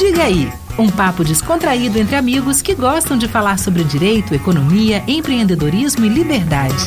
Diga 0.00 0.24
aí, 0.24 0.46
um 0.78 0.90
papo 0.90 1.22
descontraído 1.22 1.98
entre 1.98 2.16
amigos 2.16 2.62
que 2.62 2.74
gostam 2.74 3.18
de 3.18 3.28
falar 3.28 3.58
sobre 3.58 3.84
direito, 3.84 4.34
economia, 4.34 5.04
empreendedorismo 5.06 6.06
e 6.06 6.08
liberdade. 6.08 6.86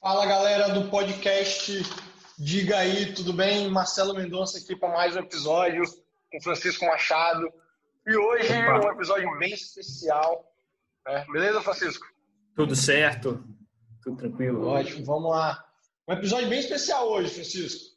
Fala 0.00 0.24
galera 0.24 0.70
do 0.70 0.88
podcast 0.88 1.82
Diga 2.38 2.78
aí, 2.78 3.12
tudo 3.12 3.34
bem? 3.34 3.70
Marcelo 3.70 4.14
Mendonça 4.14 4.56
aqui 4.56 4.74
para 4.74 4.88
mais 4.88 5.14
um 5.14 5.18
episódio 5.18 5.84
com 6.32 6.40
Francisco 6.40 6.86
Machado. 6.86 7.52
E 8.06 8.16
hoje 8.16 8.50
é 8.50 8.72
um 8.78 8.92
episódio 8.92 9.38
bem 9.38 9.52
especial. 9.52 10.42
Né? 11.06 11.22
Beleza, 11.30 11.60
Francisco? 11.60 12.06
Tudo 12.54 12.74
certo, 12.74 13.44
tudo 14.02 14.16
tranquilo. 14.16 14.66
Ótimo, 14.66 15.04
vamos 15.04 15.30
lá. 15.30 15.65
Um 16.08 16.12
episódio 16.12 16.48
bem 16.48 16.60
especial 16.60 17.08
hoje, 17.08 17.34
Francisco. 17.34 17.96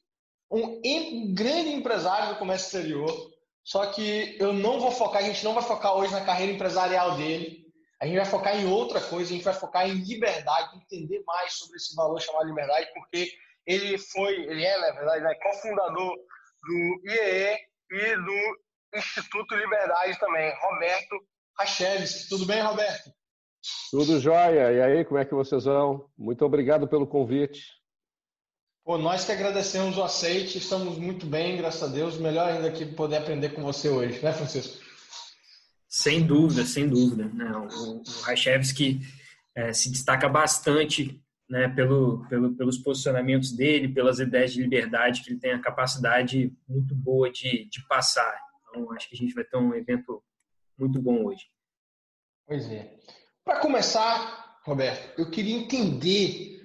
Um 0.52 1.31
grande 1.31 1.70
empresário 1.70 2.30
do 2.30 2.40
comércio 2.40 2.66
exterior, 2.66 3.32
só 3.63 3.85
que 3.85 4.35
eu 4.40 4.52
não 4.52 4.80
vou 4.80 4.90
focar, 4.90 5.22
a 5.22 5.26
gente 5.26 5.44
não 5.44 5.54
vai 5.54 5.62
focar 5.62 5.95
hoje 5.95 6.12
na 6.12 6.26
carreira 6.26 6.54
empresarial 6.54 7.18
dele. 7.18 7.68
A 8.02 8.08
gente 8.08 8.16
vai 8.16 8.26
focar 8.26 8.59
em 8.59 8.66
outra 8.66 8.99
coisa, 8.99 9.30
a 9.30 9.34
gente 9.35 9.44
vai 9.44 9.54
focar 9.54 9.88
em 9.88 9.94
liberdade, 9.94 10.76
entender 10.76 11.22
mais 11.27 11.54
sobre 11.54 11.77
esse 11.77 11.95
valor 11.95 12.20
chamado 12.20 12.48
liberdade, 12.48 12.90
porque 12.95 13.32
ele 13.68 13.98
foi, 13.99 14.34
ele 14.34 14.63
é, 14.63 14.80
na 14.80 14.91
verdade, 14.91 15.23
né, 15.23 15.35
cofundador 15.35 16.16
do 16.63 17.12
IEE 17.12 17.57
e 17.91 18.16
do 18.16 18.98
Instituto 18.98 19.54
Liberdade 19.54 20.18
também, 20.20 20.52
Roberto 20.60 21.16
Racheves. 21.60 22.27
Tudo 22.27 22.48
bem, 22.48 22.62
Roberto? 22.62 23.12
Tudo 23.91 24.20
jóia. 24.20 24.71
E 24.71 24.82
aí, 24.82 25.05
como 25.05 25.20
é 25.20 25.26
que 25.26 25.35
vocês 25.35 25.66
vão? 25.66 26.10
Muito 26.18 26.44
obrigado 26.44 26.88
pelo 26.88 27.05
convite. 27.05 27.62
Pô, 28.89 28.98
nós 28.98 29.23
que 29.23 29.31
agradecemos 29.31 29.99
o 29.99 30.04
aceite, 30.04 30.57
estamos 30.57 30.98
muito 30.98 31.27
bem, 31.27 31.55
graças 31.55 31.84
a 31.84 31.93
Deus. 31.93 32.18
Melhor 32.18 32.49
ainda 32.49 32.71
que 32.71 32.84
poder 32.84 33.18
aprender 33.18 33.49
com 33.49 33.62
você 33.62 33.87
hoje, 33.87 34.20
né, 34.20 34.34
Francisco? 34.34 34.84
Sem 35.87 36.26
dúvida, 36.26 36.65
sem 36.65 36.90
dúvida. 36.90 37.26
Né? 37.26 37.51
O, 37.55 37.98
o 37.98 38.04
Rachevski 38.23 39.01
é, 39.54 39.71
se 39.73 39.91
destaca 39.91 40.27
bastante 40.27 41.23
né, 41.48 41.67
pelo, 41.67 42.27
pelo, 42.29 42.55
pelos 42.55 42.79
posicionamentos 42.79 43.51
dele, 43.51 43.93
pelas 43.93 44.17
ideias 44.17 44.54
de 44.54 44.63
liberdade 44.63 45.21
que 45.21 45.29
ele 45.29 45.40
tem 45.40 45.51
a 45.51 45.62
capacidade 45.62 46.51
muito 46.67 46.95
boa 46.95 47.32
de, 47.32 47.65
de 47.65 47.85
passar. 47.87 48.41
Então, 48.70 48.91
acho 48.93 49.07
que 49.07 49.13
a 49.13 49.20
gente 49.20 49.35
vai 49.35 49.43
ter 49.43 49.57
um 49.57 49.76
evento 49.76 50.23
muito 50.76 50.99
bom 50.99 51.26
hoje. 51.26 51.45
Pois 52.48 52.65
é. 52.71 52.91
Para 53.45 53.60
começar, 53.60 54.60
Roberto, 54.63 55.21
eu 55.21 55.29
queria 55.29 55.55
entender 55.55 56.59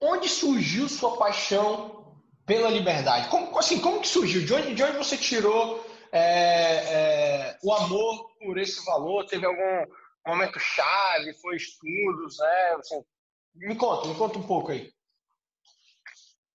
onde 0.00 0.28
surgiu 0.28 0.88
sua 0.88 1.16
paixão 1.16 2.16
pela 2.44 2.70
liberdade? 2.70 3.28
Como, 3.28 3.58
assim, 3.58 3.80
como 3.80 4.00
que 4.00 4.08
surgiu? 4.08 4.44
De 4.44 4.54
onde, 4.54 4.74
de 4.74 4.82
onde 4.82 4.98
você 4.98 5.16
tirou 5.16 5.84
é, 6.12 6.20
é, 6.22 7.58
o 7.62 7.72
amor 7.72 8.30
por 8.38 8.58
esse 8.58 8.84
valor? 8.84 9.26
Teve 9.26 9.46
algum 9.46 9.92
momento 10.26 10.58
chave? 10.58 11.34
Foi 11.34 11.56
estudos? 11.56 12.38
Né? 12.38 12.76
Assim, 12.78 13.04
me 13.54 13.76
conta, 13.76 14.08
me 14.08 14.14
conta 14.14 14.38
um 14.38 14.46
pouco 14.46 14.72
aí. 14.72 14.92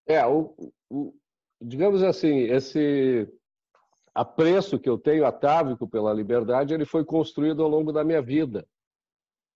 É, 0.07 0.25
o, 0.25 0.55
o, 0.89 1.13
digamos 1.61 2.03
assim, 2.03 2.43
esse 2.43 3.27
apreço 4.13 4.79
que 4.79 4.89
eu 4.89 4.97
tenho 4.97 5.25
atávico 5.25 5.87
pela 5.87 6.13
liberdade, 6.13 6.73
ele 6.73 6.85
foi 6.85 7.05
construído 7.05 7.63
ao 7.63 7.69
longo 7.69 7.91
da 7.91 8.03
minha 8.03 8.21
vida. 8.21 8.67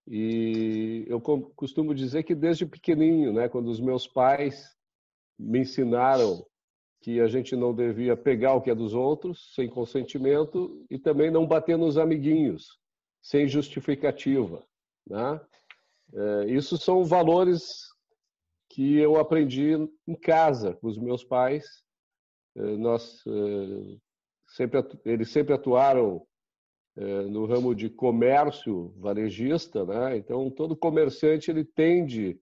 E 0.08 1.04
eu 1.08 1.20
costumo 1.20 1.94
dizer 1.94 2.22
que 2.22 2.34
desde 2.34 2.64
pequenininho, 2.64 3.32
né, 3.32 3.48
quando 3.48 3.68
os 3.68 3.80
meus 3.80 4.06
pais 4.06 4.76
me 5.38 5.60
ensinaram 5.60 6.46
que 7.00 7.20
a 7.20 7.26
gente 7.26 7.54
não 7.54 7.74
devia 7.74 8.16
pegar 8.16 8.54
o 8.54 8.60
que 8.60 8.70
é 8.70 8.74
dos 8.74 8.94
outros 8.94 9.52
sem 9.54 9.68
consentimento 9.68 10.84
e 10.90 10.98
também 10.98 11.30
não 11.30 11.46
bater 11.46 11.76
nos 11.76 11.98
amiguinhos 11.98 12.78
sem 13.20 13.48
justificativa, 13.48 14.64
né? 15.06 15.40
É, 16.14 16.44
isso 16.46 16.78
são 16.78 17.04
valores 17.04 17.84
que 18.68 18.96
eu 18.98 19.18
aprendi 19.18 19.72
em 20.06 20.14
casa 20.14 20.74
com 20.74 20.86
os 20.86 20.98
meus 20.98 21.24
pais. 21.24 21.64
É, 22.56 22.60
nós 22.76 23.22
é, 23.26 23.98
sempre 24.48 24.80
eles 25.04 25.30
sempre 25.30 25.54
atuaram 25.54 26.24
no 26.96 27.44
ramo 27.44 27.74
de 27.74 27.90
comércio 27.90 28.94
varejista, 28.96 29.84
né? 29.84 30.16
Então 30.16 30.50
todo 30.50 30.76
comerciante 30.76 31.50
ele 31.50 31.64
tende 31.64 32.40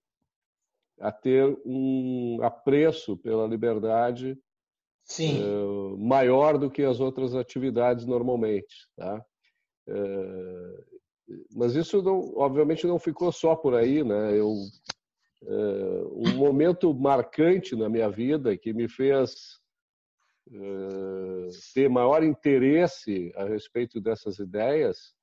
a 1.00 1.10
ter 1.10 1.44
um 1.66 2.38
apreço 2.42 3.16
pela 3.16 3.48
liberdade 3.48 4.38
é, 5.20 5.96
maior 5.98 6.56
do 6.56 6.70
que 6.70 6.82
as 6.82 7.00
outras 7.00 7.34
atividades 7.34 8.06
normalmente, 8.06 8.88
tá? 8.96 9.24
É, 9.88 10.84
mas 11.54 11.74
isso 11.74 12.00
não, 12.02 12.32
obviamente 12.36 12.86
não 12.86 12.98
ficou 12.98 13.32
só 13.32 13.56
por 13.56 13.74
aí, 13.74 14.04
né? 14.04 14.38
Eu 14.38 14.54
um 15.46 16.36
momento 16.36 16.94
marcante 16.94 17.76
na 17.76 17.88
minha 17.88 18.08
vida 18.08 18.56
que 18.56 18.72
me 18.72 18.88
fez 18.88 19.30
eh, 19.30 19.63
ter 21.72 21.88
maior 21.88 22.22
interesse 22.22 23.32
a 23.36 23.44
respeito 23.44 24.00
dessas 24.00 24.38
ideias 24.38 25.14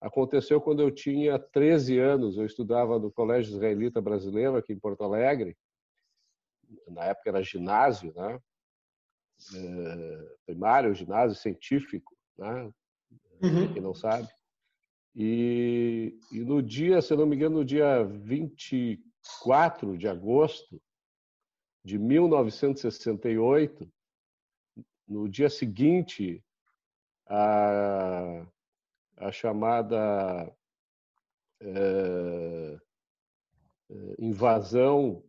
aconteceu 0.00 0.60
quando 0.60 0.80
eu 0.80 0.90
tinha 0.90 1.38
13 1.38 1.98
anos. 1.98 2.36
Eu 2.36 2.44
estudava 2.44 2.98
no 2.98 3.10
Colégio 3.10 3.54
Israelita 3.54 4.00
Brasileiro, 4.00 4.56
aqui 4.56 4.72
em 4.72 4.78
Porto 4.78 5.02
Alegre. 5.02 5.56
Na 6.88 7.04
época 7.04 7.30
era 7.30 7.42
ginásio, 7.42 8.12
né? 8.14 8.40
É, 9.54 10.36
primário, 10.46 10.94
ginásio 10.94 11.40
científico, 11.40 12.16
né? 12.36 12.70
Uhum. 13.42 13.72
Quem 13.72 13.82
não 13.82 13.94
sabe. 13.94 14.28
E, 15.14 16.18
e 16.30 16.40
no 16.40 16.62
dia, 16.62 17.00
se 17.00 17.16
não 17.16 17.26
me 17.26 17.34
engano, 17.34 17.58
no 17.58 17.64
dia 17.64 18.04
24 18.04 19.96
de 19.96 20.06
agosto 20.06 20.80
de 21.84 21.98
1968, 21.98 23.90
no 25.08 25.28
dia 25.28 25.48
seguinte, 25.48 26.44
a, 27.26 28.46
a 29.16 29.32
chamada 29.32 30.54
é, 31.60 32.78
invasão 34.18 35.22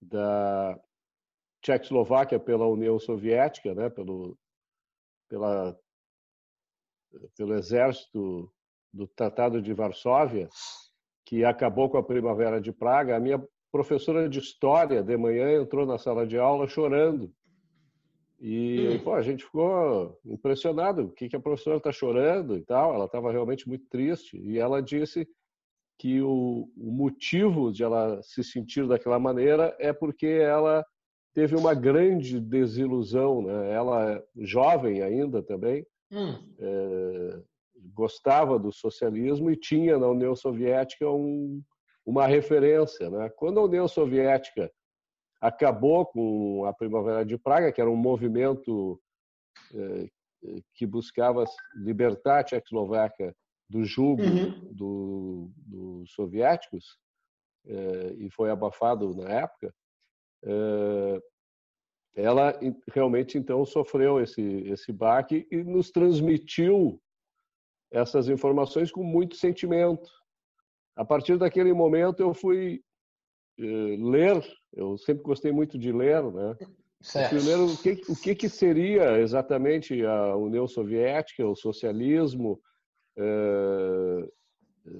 da 0.00 0.78
Tchecoslováquia 1.62 2.38
pela 2.38 2.66
União 2.66 2.98
Soviética, 2.98 3.74
né, 3.74 3.90
pelo, 3.90 4.38
pela, 5.28 5.78
pelo 7.36 7.54
exército 7.54 8.52
do 8.92 9.06
Tratado 9.06 9.60
de 9.60 9.72
Varsóvia, 9.72 10.48
que 11.24 11.44
acabou 11.44 11.88
com 11.88 11.98
a 11.98 12.02
Primavera 12.02 12.60
de 12.60 12.72
Praga, 12.72 13.16
a 13.16 13.20
minha 13.20 13.42
professora 13.70 14.28
de 14.28 14.38
História, 14.38 15.02
de 15.02 15.16
manhã, 15.16 15.60
entrou 15.60 15.86
na 15.86 15.98
sala 15.98 16.26
de 16.26 16.38
aula 16.38 16.66
chorando, 16.66 17.32
e 18.40 18.98
pô, 19.04 19.12
a 19.12 19.20
gente 19.20 19.44
ficou 19.44 20.18
impressionado, 20.24 21.02
o 21.02 21.10
que, 21.10 21.28
que 21.28 21.36
a 21.36 21.40
professora 21.40 21.76
está 21.76 21.92
chorando 21.92 22.56
e 22.56 22.62
tal. 22.62 22.94
Ela 22.94 23.04
estava 23.04 23.30
realmente 23.30 23.68
muito 23.68 23.86
triste 23.90 24.38
e 24.38 24.58
ela 24.58 24.80
disse 24.80 25.28
que 25.98 26.22
o, 26.22 26.70
o, 26.74 26.90
motivo 26.90 27.70
de 27.70 27.84
ela 27.84 28.22
se 28.22 28.42
sentir 28.42 28.88
daquela 28.88 29.18
maneira 29.18 29.76
é 29.78 29.92
porque 29.92 30.26
ela 30.26 30.82
teve 31.34 31.54
uma 31.54 31.74
grande 31.74 32.40
desilusão. 32.40 33.42
Né? 33.42 33.72
Ela, 33.74 34.24
jovem 34.38 35.02
ainda 35.02 35.42
também, 35.42 35.86
hum. 36.10 36.34
é, 36.58 37.42
gostava 37.92 38.58
do 38.58 38.72
socialismo 38.72 39.50
e 39.50 39.56
tinha 39.56 39.98
na 39.98 40.08
União 40.08 40.34
Soviética 40.34 41.10
um, 41.10 41.62
uma 42.06 42.26
referência. 42.26 43.10
Né? 43.10 43.28
Quando 43.36 43.60
a 43.60 43.64
União 43.64 43.86
Soviética 43.86 44.72
acabou 45.40 46.06
com 46.06 46.64
a 46.66 46.72
Primavera 46.72 47.24
de 47.24 47.38
Praga, 47.38 47.72
que 47.72 47.80
era 47.80 47.90
um 47.90 47.96
movimento 47.96 49.00
eh, 49.74 50.08
que 50.74 50.86
buscava 50.86 51.44
libertar 51.74 52.40
a 52.40 52.44
Tchecoslováquia 52.44 53.34
do 53.68 53.84
jugo 53.84 54.22
uhum. 54.22 54.72
dos 54.72 55.50
do 55.56 56.04
soviéticos, 56.06 56.98
eh, 57.66 58.14
e 58.18 58.30
foi 58.30 58.50
abafado 58.50 59.14
na 59.14 59.28
época, 59.28 59.72
eh, 60.44 61.20
ela 62.14 62.58
realmente 62.92 63.38
então 63.38 63.64
sofreu 63.64 64.20
esse, 64.20 64.42
esse 64.42 64.92
baque 64.92 65.46
e 65.50 65.62
nos 65.62 65.90
transmitiu 65.90 67.00
essas 67.90 68.28
informações 68.28 68.90
com 68.90 69.02
muito 69.02 69.36
sentimento. 69.36 70.10
A 70.96 71.04
partir 71.04 71.38
daquele 71.38 71.72
momento 71.72 72.20
eu 72.20 72.34
fui 72.34 72.82
ler 73.60 74.42
eu 74.72 74.96
sempre 74.98 75.22
gostei 75.22 75.52
muito 75.52 75.78
de 75.78 75.92
ler, 75.92 76.22
né? 76.32 76.56
Certo. 77.00 77.30
Primeiro, 77.30 77.72
o 77.72 77.76
que, 77.76 78.00
o 78.08 78.16
que, 78.16 78.34
que 78.34 78.48
seria 78.48 79.18
exatamente 79.20 80.04
a 80.04 80.36
União 80.36 80.66
Soviética, 80.68 81.46
o 81.46 81.56
socialismo? 81.56 82.60
É, 83.16 84.28
é, 84.86 84.90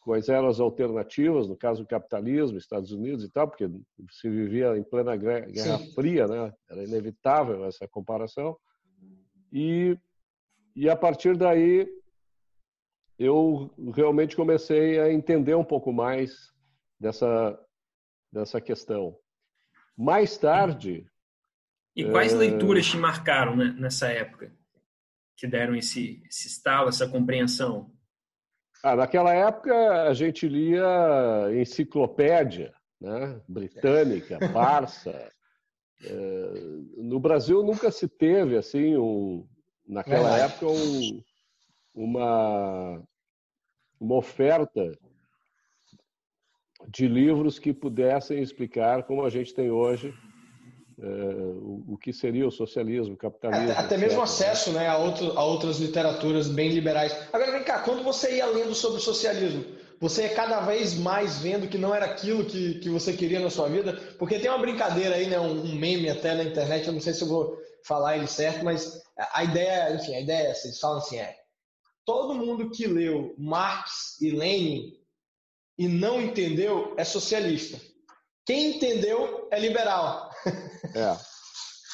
quais 0.00 0.28
eram 0.28 0.48
as 0.48 0.58
alternativas, 0.58 1.46
no 1.48 1.56
caso 1.56 1.82
do 1.82 1.88
capitalismo, 1.88 2.58
Estados 2.58 2.90
Unidos 2.90 3.24
e 3.24 3.30
tal, 3.30 3.48
porque 3.48 3.70
se 4.10 4.28
vivia 4.28 4.76
em 4.76 4.82
plena 4.82 5.14
Guerra 5.16 5.78
Sim. 5.78 5.92
Fria, 5.94 6.26
né? 6.26 6.52
Era 6.68 6.82
inevitável 6.82 7.64
essa 7.64 7.86
comparação. 7.86 8.56
E, 9.52 9.96
e 10.74 10.90
a 10.90 10.96
partir 10.96 11.36
daí 11.36 11.88
eu 13.16 13.70
realmente 13.94 14.34
comecei 14.34 14.98
a 14.98 15.12
entender 15.12 15.54
um 15.54 15.64
pouco 15.64 15.92
mais 15.92 16.32
dessa, 16.98 17.56
dessa 18.32 18.60
questão. 18.60 19.16
Mais 19.96 20.38
tarde. 20.38 21.06
E 21.94 22.04
quais 22.04 22.32
é... 22.32 22.36
leituras 22.36 22.86
te 22.86 22.96
marcaram 22.96 23.54
né, 23.54 23.74
nessa 23.78 24.08
época? 24.08 24.52
Que 25.36 25.46
deram 25.46 25.74
esse, 25.74 26.22
esse 26.28 26.48
estalo, 26.48 26.88
essa 26.88 27.08
compreensão? 27.08 27.92
Ah, 28.82 28.96
naquela 28.96 29.32
época 29.32 30.08
a 30.08 30.14
gente 30.14 30.48
lia 30.48 31.48
enciclopédia 31.52 32.74
né? 33.02 33.40
britânica, 33.48 34.38
Barça. 34.52 35.10
É, 36.04 36.52
no 36.96 37.20
Brasil 37.20 37.62
nunca 37.62 37.90
se 37.90 38.08
teve 38.08 38.56
assim 38.56 38.96
um, 38.96 39.46
naquela 39.86 40.36
época 40.36 40.66
um, 40.66 41.22
uma 41.94 43.02
uma 44.00 44.16
oferta 44.16 44.90
de 46.88 47.08
livros 47.08 47.58
que 47.58 47.72
pudessem 47.72 48.40
explicar 48.42 49.04
como 49.04 49.24
a 49.24 49.30
gente 49.30 49.54
tem 49.54 49.70
hoje 49.70 50.14
é, 51.02 51.06
o, 51.06 51.84
o, 51.88 51.98
que 51.98 52.12
seria 52.12 52.46
o 52.46 52.50
socialismo, 52.50 53.14
o 53.14 53.16
capitalismo. 53.16 53.70
É, 53.70 53.76
até 53.76 53.96
mesmo 53.96 54.22
acesso 54.22 54.72
né, 54.72 54.86
a, 54.86 54.96
outro, 54.96 55.36
a 55.36 55.44
outras 55.44 55.78
literaturas 55.78 56.48
bem 56.48 56.70
liberais. 56.70 57.16
Agora, 57.32 57.50
vem 57.50 57.64
cá, 57.64 57.80
quando 57.80 58.02
você 58.04 58.36
ia 58.36 58.46
lendo 58.46 58.74
sobre 58.74 58.98
o 58.98 59.02
socialismo, 59.02 59.64
você 60.00 60.22
ia 60.22 60.34
cada 60.34 60.60
vez 60.60 60.94
mais 60.98 61.38
vendo 61.38 61.68
que 61.68 61.78
não 61.78 61.94
era 61.94 62.06
aquilo 62.06 62.44
que, 62.44 62.74
que 62.74 62.88
você 62.88 63.12
queria 63.12 63.40
na 63.40 63.50
sua 63.50 63.68
vida? 63.68 63.94
Porque 64.18 64.38
tem 64.38 64.50
uma 64.50 64.60
brincadeira 64.60 65.16
aí, 65.16 65.28
né, 65.28 65.40
um, 65.40 65.64
um 65.64 65.74
meme 65.74 66.08
até 66.08 66.34
na 66.34 66.44
internet, 66.44 66.86
eu 66.86 66.92
não 66.92 67.00
sei 67.00 67.14
se 67.14 67.22
eu 67.22 67.28
vou 67.28 67.56
falar 67.84 68.16
ele 68.16 68.26
certo, 68.26 68.64
mas 68.64 69.02
a 69.34 69.42
ideia, 69.42 69.94
enfim, 69.94 70.14
a 70.14 70.20
ideia 70.20 70.48
é 70.48 70.50
eles 70.50 70.78
falam 70.78 70.98
assim, 70.98 71.18
é, 71.18 71.36
todo 72.04 72.34
mundo 72.34 72.70
que 72.70 72.86
leu 72.86 73.34
Marx 73.36 74.20
e 74.20 74.30
Lenin 74.30 75.01
e 75.82 75.88
não 75.88 76.20
entendeu 76.20 76.94
é 76.96 77.02
socialista. 77.02 77.76
Quem 78.46 78.76
entendeu 78.76 79.48
é 79.50 79.58
liberal. 79.58 80.30
É. 80.94 81.16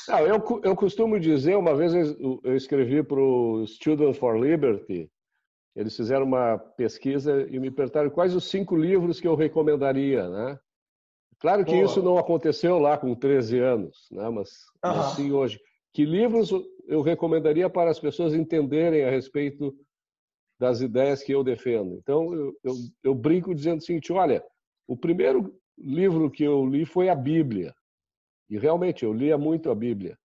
Não, 0.09 0.21
eu, 0.21 0.61
eu 0.65 0.75
costumo 0.75 1.21
dizer, 1.21 1.57
uma 1.57 1.77
vez 1.77 1.93
eu 1.95 2.57
escrevi 2.57 3.03
para 3.03 3.21
o 3.21 3.67
Student 3.67 4.15
for 4.15 4.39
Liberty, 4.39 5.11
eles 5.77 5.95
fizeram 5.95 6.25
uma 6.25 6.59
pesquisa 6.59 7.47
e 7.51 7.59
me 7.61 7.71
perguntaram 7.71 8.11
quais 8.11 8.35
os 8.35 8.51
cinco 8.51 8.75
livros 8.75 9.21
que 9.21 9.29
eu 9.29 9.35
recomendaria, 9.35 10.29
né? 10.29 10.59
Claro 11.39 11.65
que 11.65 11.73
Boa. 11.73 11.85
isso 11.85 12.03
não 12.03 12.19
aconteceu 12.19 12.79
lá 12.79 12.99
com 12.99 13.15
13 13.15 13.59
anos, 13.61 14.09
né? 14.11 14.29
mas, 14.29 14.49
uhum. 14.85 14.97
mas 14.97 15.13
sim 15.13 15.31
hoje. 15.31 15.61
Que 15.93 16.05
livros 16.05 16.51
eu 16.89 17.01
recomendaria 17.01 17.71
para 17.71 17.91
as 17.91 18.01
pessoas 18.01 18.35
entenderem 18.35 19.05
a 19.05 19.11
respeito 19.11 19.75
das 20.59 20.81
ideias 20.81 21.23
que 21.23 21.33
eu 21.33 21.45
defendo. 21.45 21.95
Então, 21.95 22.35
eu, 22.35 22.59
eu, 22.65 22.75
eu 23.05 23.15
brinco 23.15 23.55
dizendo 23.55 23.79
o 23.79 23.85
seguinte: 23.85 24.13
olha, 24.13 24.45
o 24.87 24.97
primeiro 24.97 25.59
livro 25.77 26.31
que 26.31 26.43
eu 26.43 26.67
li 26.67 26.85
foi 26.85 27.09
a 27.09 27.15
Bíblia. 27.15 27.75
E 28.51 28.59
realmente, 28.59 29.05
eu 29.05 29.13
lia 29.13 29.39
muito 29.39 29.71
a 29.71 29.75
Bíblia. 29.75 30.19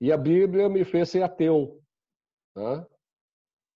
E 0.00 0.10
a 0.10 0.16
Bíblia 0.16 0.68
me 0.68 0.84
fez 0.84 1.10
ser 1.10 1.22
ateu. 1.22 1.82
Né? 2.56 2.86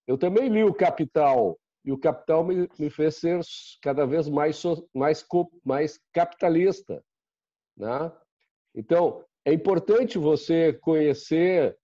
Eu 0.07 0.17
também 0.17 0.49
li 0.49 0.63
o 0.63 0.73
Capital. 0.73 1.59
E 1.83 1.91
o 1.91 1.97
Capital 1.97 2.43
me, 2.43 2.67
me 2.79 2.89
fez 2.89 3.17
ser 3.17 3.41
cada 3.81 4.05
vez 4.07 4.27
mais, 4.27 4.63
mais, 4.93 5.23
mais 5.63 5.99
capitalista. 6.11 7.03
Né? 7.77 8.11
Então, 8.73 9.23
é 9.43 9.53
importante 9.53 10.17
você 10.17 10.73
conhecer 10.73 11.77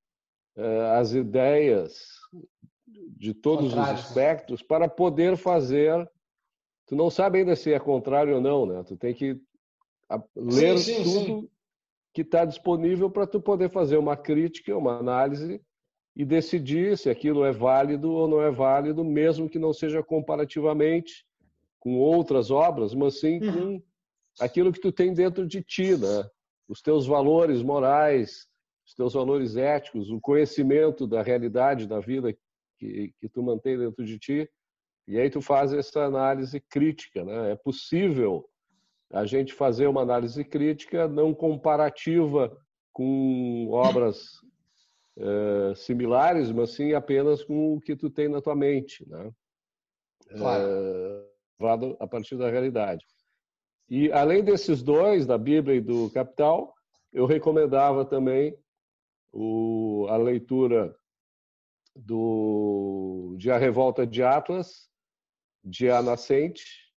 uh, 0.57 0.97
as 0.97 1.13
ideias 1.13 2.07
de 3.09 3.33
todos 3.33 3.73
os 3.73 3.77
aspectos 3.77 4.61
para 4.61 4.87
poder 4.87 5.37
fazer. 5.37 6.09
Tu 6.87 6.95
não 6.95 7.09
sabe 7.09 7.39
ainda 7.39 7.55
se 7.55 7.73
é 7.73 7.79
contrário 7.79 8.35
ou 8.35 8.41
não, 8.41 8.65
né? 8.65 8.83
Tu 8.83 8.97
tem 8.97 9.13
que 9.13 9.39
ler 10.35 10.77
sim, 10.77 10.95
sim, 10.95 11.03
tudo 11.03 11.41
sim. 11.41 11.49
que 12.13 12.21
está 12.21 12.43
disponível 12.45 13.09
para 13.09 13.27
tu 13.27 13.39
poder 13.39 13.69
fazer 13.69 13.97
uma 13.97 14.17
crítica, 14.17 14.75
uma 14.75 14.97
análise 14.97 15.61
e 16.15 16.25
decidir 16.25 16.97
se 16.97 17.09
aquilo 17.09 17.45
é 17.45 17.51
válido 17.51 18.11
ou 18.11 18.27
não 18.27 18.41
é 18.41 18.51
válido, 18.51 19.03
mesmo 19.03 19.49
que 19.49 19.57
não 19.57 19.71
seja 19.71 20.03
comparativamente 20.03 21.25
com 21.79 21.97
outras 21.97 22.51
obras, 22.51 22.93
mas 22.93 23.19
sim 23.19 23.41
uhum. 23.41 23.79
com 23.79 23.83
aquilo 24.43 24.71
que 24.71 24.81
tu 24.81 24.91
tem 24.91 25.13
dentro 25.13 25.47
de 25.47 25.63
ti, 25.63 25.97
né? 25.97 26.29
Os 26.67 26.81
teus 26.81 27.07
valores 27.07 27.63
morais, 27.63 28.47
os 28.85 28.93
teus 28.93 29.13
valores 29.13 29.55
éticos, 29.55 30.09
o 30.09 30.19
conhecimento 30.19 31.07
da 31.07 31.21
realidade 31.21 31.87
da 31.87 31.99
vida 31.99 32.35
que, 32.81 33.13
que 33.19 33.29
tu 33.29 33.43
mantém 33.43 33.77
dentro 33.77 34.03
de 34.03 34.17
ti, 34.17 34.49
e 35.07 35.19
aí 35.19 35.29
tu 35.29 35.39
faz 35.39 35.71
essa 35.71 36.03
análise 36.03 36.59
crítica. 36.59 37.23
Né? 37.23 37.51
É 37.51 37.55
possível 37.55 38.49
a 39.11 39.25
gente 39.25 39.53
fazer 39.53 39.85
uma 39.85 40.01
análise 40.01 40.43
crítica 40.43 41.07
não 41.07 41.33
comparativa 41.33 42.57
com 42.91 43.69
obras 43.69 44.39
é, 45.17 45.75
similares, 45.75 46.51
mas 46.51 46.71
sim 46.71 46.93
apenas 46.93 47.43
com 47.43 47.75
o 47.75 47.79
que 47.79 47.95
tu 47.95 48.09
tem 48.09 48.27
na 48.27 48.41
tua 48.41 48.55
mente, 48.55 49.07
né? 49.07 49.31
Claro. 50.29 50.63
É, 50.63 51.95
a 51.99 52.07
partir 52.07 52.37
da 52.37 52.49
realidade. 52.49 53.05
E 53.87 54.11
além 54.11 54.43
desses 54.43 54.81
dois, 54.81 55.27
da 55.27 55.37
Bíblia 55.37 55.75
e 55.75 55.81
do 55.81 56.09
Capital, 56.09 56.73
eu 57.13 57.25
recomendava 57.25 58.03
também 58.03 58.57
o, 59.31 60.07
a 60.09 60.17
leitura 60.17 60.95
do, 61.95 63.35
de 63.37 63.51
A 63.51 63.57
Revolta 63.57 64.05
de 64.05 64.23
Atlas, 64.23 64.89
de 65.63 65.89
A 65.89 66.01
Nascente, 66.01 66.91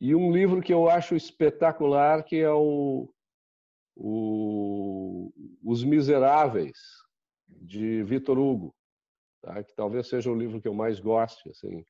e 0.00 0.14
um 0.14 0.30
livro 0.30 0.62
que 0.62 0.72
eu 0.72 0.88
acho 0.88 1.16
espetacular, 1.16 2.22
que 2.22 2.36
é 2.36 2.50
o, 2.50 3.12
o 3.96 5.32
Os 5.64 5.82
Miseráveis, 5.82 6.76
de 7.48 8.02
Vitor 8.04 8.38
Hugo, 8.38 8.74
tá? 9.42 9.62
que 9.62 9.74
talvez 9.74 10.08
seja 10.08 10.30
o 10.30 10.38
livro 10.38 10.60
que 10.60 10.68
eu 10.68 10.74
mais 10.74 11.00
goste. 11.00 11.50
Assim. 11.50 11.84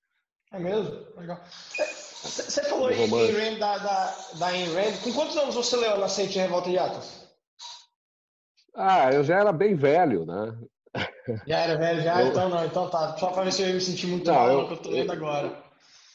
É 0.52 0.58
mesmo? 0.58 0.90
Legal. 1.16 1.42
Você 1.44 2.64
falou 2.64 2.88
aí 2.88 2.96
Rand, 3.06 3.58
da, 3.58 3.78
da, 3.78 4.16
da 4.38 4.46
Ayn 4.48 4.72
Rand. 4.72 5.02
Com 5.02 5.12
quantos 5.12 5.36
anos 5.36 5.54
você 5.54 5.76
leu 5.76 5.98
Nascente 5.98 6.36
e 6.36 6.40
a 6.40 6.44
Revolta 6.44 6.70
de 6.70 6.78
Atlas? 6.78 7.28
Ah, 8.74 9.12
eu 9.12 9.22
já 9.22 9.38
era 9.38 9.52
bem 9.52 9.74
velho, 9.74 10.24
né? 10.24 10.58
Já 11.46 11.58
era 11.58 11.76
velho, 11.76 12.02
já? 12.02 12.22
Eu... 12.22 12.28
Então 12.28 12.48
não, 12.48 12.64
então 12.64 12.90
tá. 12.90 13.16
Só 13.16 13.30
para 13.30 13.44
ver 13.44 13.52
se 13.52 13.62
eu 13.62 13.74
me 13.74 13.80
sentir 13.80 14.06
muito 14.06 14.26
não, 14.26 14.34
mal 14.34 14.50
eu, 14.50 14.66
que 14.66 14.72
eu 14.74 14.76
tô 14.78 14.90
lendo 14.90 15.12
agora. 15.12 15.62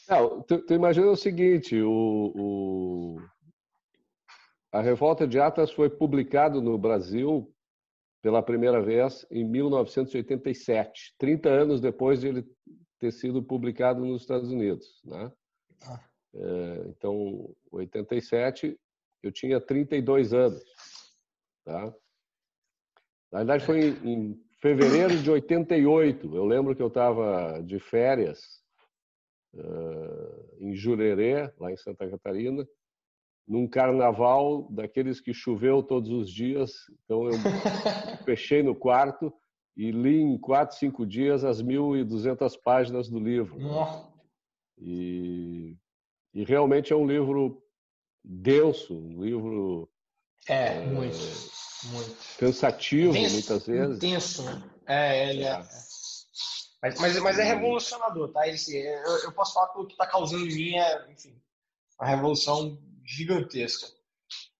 Não, 0.08 0.42
tu, 0.42 0.58
tu, 0.58 0.74
imagina 0.74 1.06
o 1.06 1.16
seguinte, 1.16 1.80
o, 1.80 2.32
o, 2.34 3.16
a 4.72 4.80
Revolta 4.82 5.26
de 5.26 5.40
Atlas 5.40 5.70
foi 5.70 5.88
publicado 5.88 6.60
no 6.60 6.76
Brasil 6.76 7.50
pela 8.22 8.42
primeira 8.42 8.82
vez 8.82 9.26
em 9.30 9.44
1987, 9.44 11.14
30 11.18 11.48
anos 11.48 11.80
depois 11.80 12.20
de 12.20 12.28
ele 12.28 12.44
ter 12.98 13.12
sido 13.12 13.42
publicado 13.42 14.04
nos 14.04 14.22
Estados 14.22 14.50
Unidos. 14.50 15.00
Né? 15.04 15.32
Ah. 15.86 16.00
É, 16.34 16.88
então, 16.88 17.54
87, 17.70 18.78
eu 19.22 19.30
tinha 19.30 19.60
32 19.60 20.32
anos. 20.32 20.62
Tá? 21.64 21.94
Na 23.30 23.38
verdade, 23.38 23.64
foi 23.64 23.80
em, 23.80 24.08
em 24.08 24.43
fevereiro 24.64 25.18
de 25.18 25.30
88. 25.30 26.34
Eu 26.34 26.46
lembro 26.46 26.74
que 26.74 26.80
eu 26.80 26.86
estava 26.86 27.62
de 27.62 27.78
férias 27.78 28.40
uh, 29.52 30.56
em 30.58 30.74
Jurerê, 30.74 31.52
lá 31.60 31.70
em 31.70 31.76
Santa 31.76 32.08
Catarina, 32.08 32.66
num 33.46 33.68
carnaval 33.68 34.66
daqueles 34.70 35.20
que 35.20 35.34
choveu 35.34 35.82
todos 35.82 36.08
os 36.08 36.30
dias. 36.30 36.72
Então 37.04 37.26
eu 37.26 37.34
fechei 38.24 38.62
no 38.62 38.74
quarto 38.74 39.30
e 39.76 39.90
li 39.90 40.22
em 40.22 40.38
quatro, 40.38 40.74
cinco 40.78 41.04
dias 41.04 41.44
as 41.44 41.62
1.200 41.62 42.58
páginas 42.64 43.10
do 43.10 43.18
livro. 43.18 43.58
E, 44.78 45.76
e 46.32 46.42
realmente 46.42 46.90
é 46.90 46.96
um 46.96 47.06
livro 47.06 47.62
denso, 48.24 48.96
um 48.96 49.22
livro. 49.22 49.90
É, 50.48 50.78
é 50.78 50.86
muito 50.86 51.18
muito. 51.88 52.16
Cansativo, 52.38 53.16
intenso, 53.16 53.34
muitas 53.34 53.66
vezes. 53.66 53.96
Intenso, 53.96 54.42
né? 54.42 54.62
É, 54.86 55.30
ele 55.30 55.44
é. 55.44 55.48
é. 55.48 55.62
Mas, 56.82 57.00
mas, 57.00 57.18
mas, 57.18 57.38
é 57.38 57.44
revolucionador, 57.44 58.30
tá? 58.30 58.46
Ele, 58.46 58.56
assim, 58.56 58.76
eu, 58.76 59.16
eu, 59.24 59.32
posso 59.32 59.54
falar 59.54 59.68
que 59.68 59.78
o 59.78 59.86
que 59.86 59.92
está 59.92 60.06
causando 60.06 60.44
em 60.44 60.54
mim 60.54 60.76
é, 60.76 61.10
enfim, 61.10 61.34
uma 61.98 62.08
revolução 62.08 62.78
gigantesca. 63.04 63.86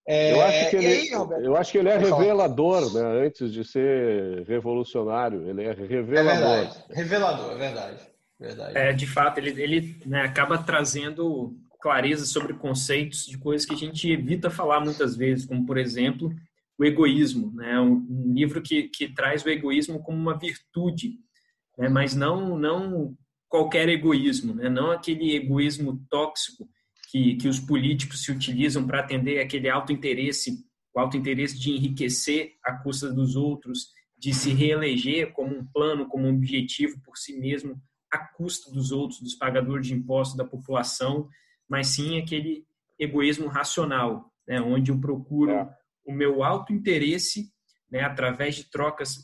É, 0.06 0.32
eu, 0.32 0.42
acho 0.42 0.70
que 0.70 0.76
ele, 0.76 0.86
aí, 0.86 1.10
eu 1.44 1.56
acho 1.56 1.72
que 1.72 1.78
ele 1.78 1.88
é 1.88 1.96
revelador, 1.96 2.92
né? 2.92 3.26
Antes 3.26 3.52
de 3.52 3.64
ser 3.64 4.44
revolucionário, 4.46 5.48
ele 5.48 5.64
é 5.64 5.72
revelador. 5.72 6.18
É 6.18 6.24
verdade. 6.24 6.84
Revelador, 6.90 7.52
é 7.52 7.54
verdade. 7.56 8.14
Verdade. 8.38 8.78
É, 8.78 8.92
de 8.92 9.06
fato, 9.06 9.38
ele, 9.38 9.62
ele 9.62 10.00
né, 10.04 10.22
acaba 10.22 10.58
trazendo 10.58 11.56
clareza 11.80 12.26
sobre 12.26 12.54
conceitos 12.54 13.26
de 13.26 13.38
coisas 13.38 13.66
que 13.66 13.74
a 13.74 13.78
gente 13.78 14.10
evita 14.10 14.50
falar 14.50 14.80
muitas 14.80 15.16
vezes, 15.16 15.46
como, 15.46 15.64
por 15.64 15.78
exemplo, 15.78 16.34
o 16.78 16.84
egoísmo. 16.84 17.52
Né? 17.52 17.80
Um, 17.80 18.06
um 18.08 18.32
livro 18.32 18.62
que, 18.62 18.84
que 18.84 19.08
traz 19.08 19.44
o 19.44 19.48
egoísmo 19.48 20.02
como 20.02 20.18
uma 20.18 20.38
virtude, 20.38 21.18
né? 21.78 21.88
mas 21.88 22.14
não, 22.14 22.58
não 22.58 23.16
qualquer 23.48 23.88
egoísmo, 23.88 24.54
né? 24.54 24.68
não 24.68 24.90
aquele 24.90 25.34
egoísmo 25.34 26.04
tóxico 26.08 26.68
que, 27.10 27.36
que 27.36 27.48
os 27.48 27.60
políticos 27.60 28.24
se 28.24 28.32
utilizam 28.32 28.86
para 28.86 29.00
atender 29.00 29.40
aquele 29.40 29.68
alto 29.68 29.92
interesse, 29.92 30.64
o 30.94 31.00
alto 31.00 31.16
interesse 31.16 31.58
de 31.58 31.70
enriquecer 31.70 32.54
à 32.64 32.72
custa 32.72 33.12
dos 33.12 33.36
outros, 33.36 33.88
de 34.18 34.32
se 34.32 34.52
reeleger 34.52 35.32
como 35.32 35.56
um 35.56 35.64
plano, 35.64 36.08
como 36.08 36.26
um 36.26 36.34
objetivo 36.34 37.00
por 37.04 37.16
si 37.16 37.38
mesmo, 37.38 37.80
à 38.10 38.18
custa 38.18 38.72
dos 38.72 38.90
outros, 38.90 39.20
dos 39.20 39.34
pagadores 39.34 39.86
de 39.86 39.94
impostos, 39.94 40.36
da 40.36 40.44
população, 40.44 41.28
mas 41.68 41.88
sim 41.88 42.18
aquele 42.18 42.64
egoísmo 42.98 43.48
racional, 43.48 44.32
né, 44.46 44.60
onde 44.60 44.90
eu 44.90 45.00
procuro 45.00 45.50
é. 45.50 45.68
O 46.04 46.12
meu 46.12 46.42
alto 46.42 46.72
interesse 46.72 47.52
né, 47.90 48.02
através 48.02 48.54
de 48.56 48.70
trocas 48.70 49.16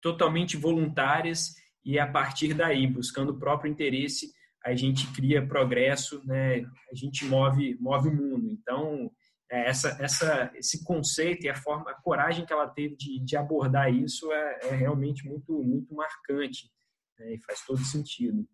totalmente 0.00 0.56
voluntárias 0.56 1.54
e 1.84 1.98
a 1.98 2.06
partir 2.06 2.54
daí, 2.54 2.86
buscando 2.86 3.32
o 3.32 3.38
próprio 3.38 3.70
interesse, 3.70 4.32
a 4.64 4.74
gente 4.74 5.06
cria 5.12 5.46
progresso, 5.46 6.22
né, 6.24 6.64
a 6.90 6.94
gente 6.94 7.24
move, 7.24 7.76
move 7.78 8.08
o 8.08 8.14
mundo. 8.14 8.50
Então, 8.50 9.10
é, 9.50 9.68
essa, 9.68 9.96
essa, 10.00 10.50
esse 10.54 10.82
conceito 10.84 11.44
e 11.44 11.50
a 11.50 11.54
forma, 11.54 11.90
a 11.90 11.94
coragem 11.94 12.46
que 12.46 12.52
ela 12.52 12.66
teve 12.66 12.96
de, 12.96 13.20
de 13.20 13.36
abordar 13.36 13.92
isso 13.92 14.32
é, 14.32 14.58
é 14.62 14.74
realmente 14.74 15.26
muito, 15.26 15.52
muito 15.62 15.94
marcante 15.94 16.70
né, 17.18 17.34
e 17.34 17.40
faz 17.40 17.62
todo 17.66 17.78
sentido. 17.84 18.46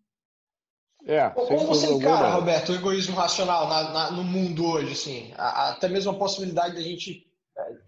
É, 1.05 1.29
Como 1.31 1.65
você 1.65 1.91
encara, 1.91 2.29
Roberto, 2.29 2.71
o 2.71 2.75
egoísmo 2.75 3.15
racional 3.15 3.67
na, 3.67 3.91
na, 3.91 4.11
no 4.11 4.23
mundo 4.23 4.65
hoje? 4.65 4.91
Assim, 4.91 5.33
a, 5.35 5.71
até 5.71 5.87
mesmo 5.87 6.11
a 6.11 6.17
possibilidade 6.17 6.75
de 6.75 6.81
a 6.81 6.83
gente 6.83 7.30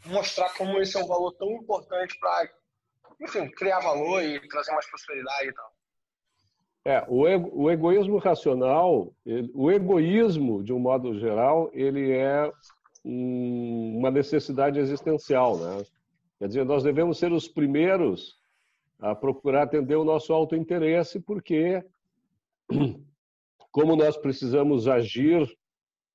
mostrar 0.05 0.49
como 0.57 0.79
esse 0.79 0.97
é 0.97 1.03
um 1.03 1.07
valor 1.07 1.31
tão 1.33 1.49
importante 1.51 2.17
para, 2.19 2.49
enfim, 3.21 3.49
criar 3.51 3.79
valor 3.79 4.21
e 4.23 4.45
trazer 4.47 4.71
mais 4.71 4.89
prosperidade 4.89 5.49
e 5.49 5.53
tal. 5.53 5.71
É, 6.85 7.05
o, 7.07 7.63
o 7.63 7.71
egoísmo 7.71 8.17
racional, 8.17 9.13
ele, 9.25 9.49
o 9.53 9.71
egoísmo, 9.71 10.61
de 10.63 10.73
um 10.73 10.79
modo 10.79 11.17
geral, 11.17 11.69
ele 11.73 12.11
é 12.11 12.51
um, 13.05 13.99
uma 13.99 14.11
necessidade 14.11 14.79
existencial, 14.79 15.57
né? 15.57 15.85
Quer 16.39 16.47
dizer, 16.47 16.65
nós 16.65 16.83
devemos 16.83 17.17
ser 17.17 17.31
os 17.31 17.47
primeiros 17.47 18.37
a 18.99 19.15
procurar 19.15 19.63
atender 19.63 19.95
o 19.95 20.03
nosso 20.03 20.33
autointeresse, 20.33 21.21
porque 21.21 21.81
como 23.71 23.95
nós 23.95 24.17
precisamos 24.17 24.87
agir 24.87 25.47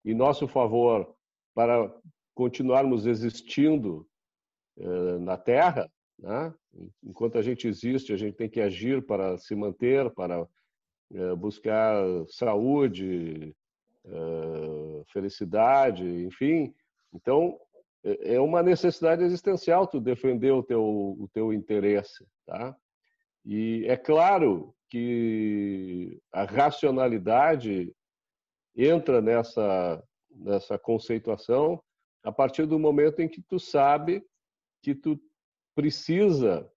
em 0.04 0.14
nosso 0.14 0.46
favor 0.46 1.14
para 1.54 1.90
continuarmos 2.38 3.04
existindo 3.04 4.06
eh, 4.78 5.18
na 5.18 5.36
Terra, 5.36 5.90
né? 6.16 6.54
enquanto 7.02 7.36
a 7.36 7.42
gente 7.42 7.66
existe, 7.66 8.12
a 8.12 8.16
gente 8.16 8.36
tem 8.36 8.48
que 8.48 8.60
agir 8.60 9.04
para 9.04 9.36
se 9.38 9.56
manter, 9.56 10.08
para 10.14 10.46
eh, 11.14 11.34
buscar 11.34 12.00
saúde, 12.28 13.56
eh, 14.04 15.02
felicidade, 15.12 16.04
enfim. 16.24 16.72
Então, 17.12 17.58
é, 18.04 18.34
é 18.34 18.40
uma 18.40 18.62
necessidade 18.62 19.24
existencial 19.24 19.88
tu 19.88 19.98
defender 19.98 20.52
o 20.52 20.62
teu, 20.62 20.84
o 21.18 21.28
teu 21.34 21.52
interesse, 21.52 22.24
tá? 22.46 22.76
E 23.44 23.84
é 23.88 23.96
claro 23.96 24.72
que 24.88 26.22
a 26.32 26.44
racionalidade 26.44 27.92
entra 28.76 29.20
nessa, 29.20 30.00
nessa 30.30 30.78
conceituação 30.78 31.82
a 32.28 32.32
partir 32.32 32.66
do 32.66 32.78
momento 32.78 33.20
em 33.20 33.28
que 33.28 33.40
tu 33.40 33.58
sabe 33.58 34.22
que 34.82 34.94
tu 34.94 35.18
precisa, 35.74 36.70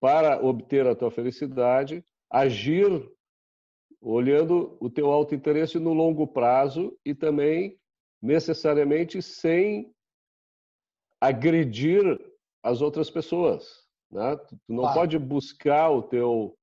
para 0.00 0.44
obter 0.44 0.86
a 0.88 0.96
tua 0.96 1.10
felicidade, 1.10 2.04
agir 2.28 3.08
olhando 4.00 4.76
o 4.80 4.90
teu 4.90 5.12
autointeresse 5.12 5.78
no 5.78 5.92
longo 5.92 6.26
prazo 6.26 6.98
e 7.04 7.14
também 7.14 7.78
necessariamente 8.20 9.22
sem 9.22 9.94
agredir 11.20 12.02
as 12.60 12.80
outras 12.80 13.08
pessoas. 13.08 13.86
Né? 14.10 14.36
Tu 14.36 14.58
não 14.68 14.86
ah. 14.86 14.94
pode 14.94 15.16
buscar 15.16 15.90
o 15.90 16.02
teu 16.02 16.58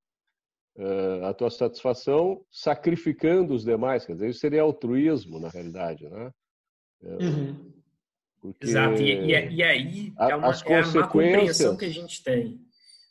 uh, 0.76 1.26
a 1.26 1.34
tua 1.34 1.50
satisfação 1.50 2.44
sacrificando 2.52 3.54
os 3.54 3.64
demais. 3.64 4.06
Quer 4.06 4.14
dizer, 4.14 4.30
isso 4.30 4.40
seria 4.40 4.64
altruísmo, 4.64 5.40
na 5.40 5.48
realidade. 5.48 6.10
Né? 6.10 6.32
Eh, 7.04 7.77
uhum. 8.48 8.56
Exato. 8.62 9.02
E, 9.02 9.12
e, 9.12 9.56
e 9.56 9.64
aí 9.64 10.14
é, 10.20 10.36
uma, 10.36 10.50
as 10.50 10.64
é 10.66 10.80
a 10.80 11.08
compreensão 11.08 11.78
que 11.78 11.86
a 11.86 11.90
gente 11.90 12.24
tem. 12.24 12.60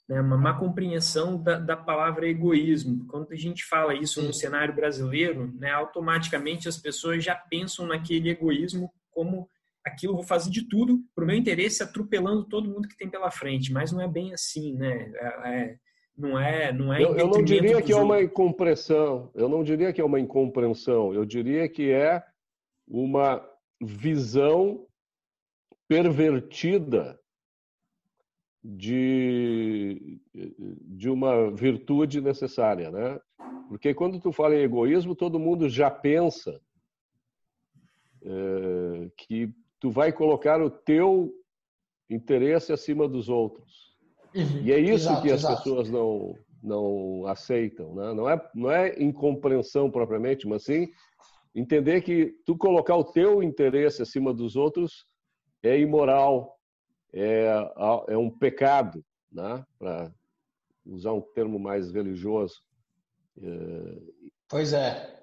Né? 0.09 0.21
Uma 0.21 0.37
má 0.37 0.55
compreensão 0.55 1.43
da, 1.43 1.59
da 1.59 1.77
palavra 1.77 2.29
egoísmo. 2.29 3.07
Quando 3.07 3.33
a 3.33 3.37
gente 3.37 3.65
fala 3.65 3.95
isso 3.95 4.23
no 4.23 4.33
cenário 4.33 4.75
brasileiro, 4.75 5.53
né, 5.59 5.71
automaticamente 5.71 6.69
as 6.69 6.77
pessoas 6.77 7.25
já 7.25 7.35
pensam 7.35 7.87
naquele 7.87 8.31
egoísmo 8.31 8.91
como 9.11 9.49
aquilo 9.85 10.15
vou 10.15 10.25
fazer 10.25 10.51
de 10.51 10.69
tudo 10.69 11.01
para 11.15 11.25
o 11.25 11.27
meu 11.27 11.37
interesse, 11.37 11.83
atropelando 11.83 12.49
todo 12.49 12.69
mundo 12.69 12.89
que 12.89 12.97
tem 12.97 13.09
pela 13.09 13.31
frente. 13.31 13.73
Mas 13.73 13.93
não 13.93 14.01
é 14.01 14.09
bem 14.09 14.33
assim, 14.33 14.75
né? 14.75 15.13
É, 15.15 15.27
é, 15.49 15.77
não 16.17 16.39
é, 16.39 16.73
não 16.73 16.93
é. 16.93 17.03
Eu, 17.03 17.17
eu 17.17 17.29
não 17.29 17.43
diria 17.43 17.81
que 17.81 17.93
é 17.93 17.97
uma 17.97 18.21
incompreensão. 18.23 19.31
Eu 19.35 19.49
não 19.49 19.63
diria 19.63 19.93
que 19.93 20.01
é 20.01 20.05
uma 20.05 20.19
incompreensão. 20.19 21.15
Eu 21.15 21.25
diria 21.25 21.69
que 21.69 21.91
é 21.91 22.23
uma 22.89 23.45
visão 23.81 24.86
pervertida 25.89 27.19
de, 28.63 30.21
de 30.83 31.09
uma 31.09 31.51
virtude 31.53 32.21
necessária, 32.21 32.91
né? 32.91 33.21
Porque 33.69 33.95
quando 33.95 34.21
tu 34.21 34.33
fala 34.33 34.57
em 34.57 34.63
egoísmo, 34.63 35.15
todo 35.15 35.39
mundo 35.39 35.69
já 35.69 35.91
pensa 35.91 36.61
é, 38.23 39.11
que 39.17 39.53
tu 39.79 39.91
vai 39.91 40.13
colocar 40.13 40.61
o 40.61 40.71
teu 40.71 41.33
interesse 42.11 42.73
acima 42.73 43.09
dos 43.09 43.29
outros. 43.29 43.97
Uhum. 44.35 44.63
E 44.63 44.73
é 44.73 44.79
isso 44.79 45.09
exato, 45.09 45.23
que 45.23 45.31
as 45.31 45.41
exato. 45.41 45.63
pessoas 45.63 45.91
não, 45.91 46.35
não 46.63 47.27
aceitam. 47.27 47.95
Né? 47.95 48.15
Não, 48.15 48.29
é, 48.29 48.51
não 48.55 48.71
é 48.71 49.01
incompreensão 49.03 49.91
propriamente, 49.91 50.47
mas 50.47 50.65
sim 50.65 50.89
entender 51.55 52.03
que 52.03 52.35
tu 52.45 52.57
colocar 52.57 52.97
o 52.97 53.05
teu 53.05 53.43
interesse 53.43 54.03
acima 54.03 54.35
dos 54.35 54.57
outros 54.57 55.07
é 55.67 55.79
imoral, 55.79 56.59
é, 57.13 57.47
é 58.09 58.17
um 58.17 58.31
pecado, 58.31 59.05
né? 59.31 59.65
para 59.79 60.13
usar 60.85 61.13
um 61.13 61.21
termo 61.21 61.59
mais 61.59 61.91
religioso. 61.91 62.63
É... 63.43 64.23
Pois 64.49 64.73
é. 64.73 65.15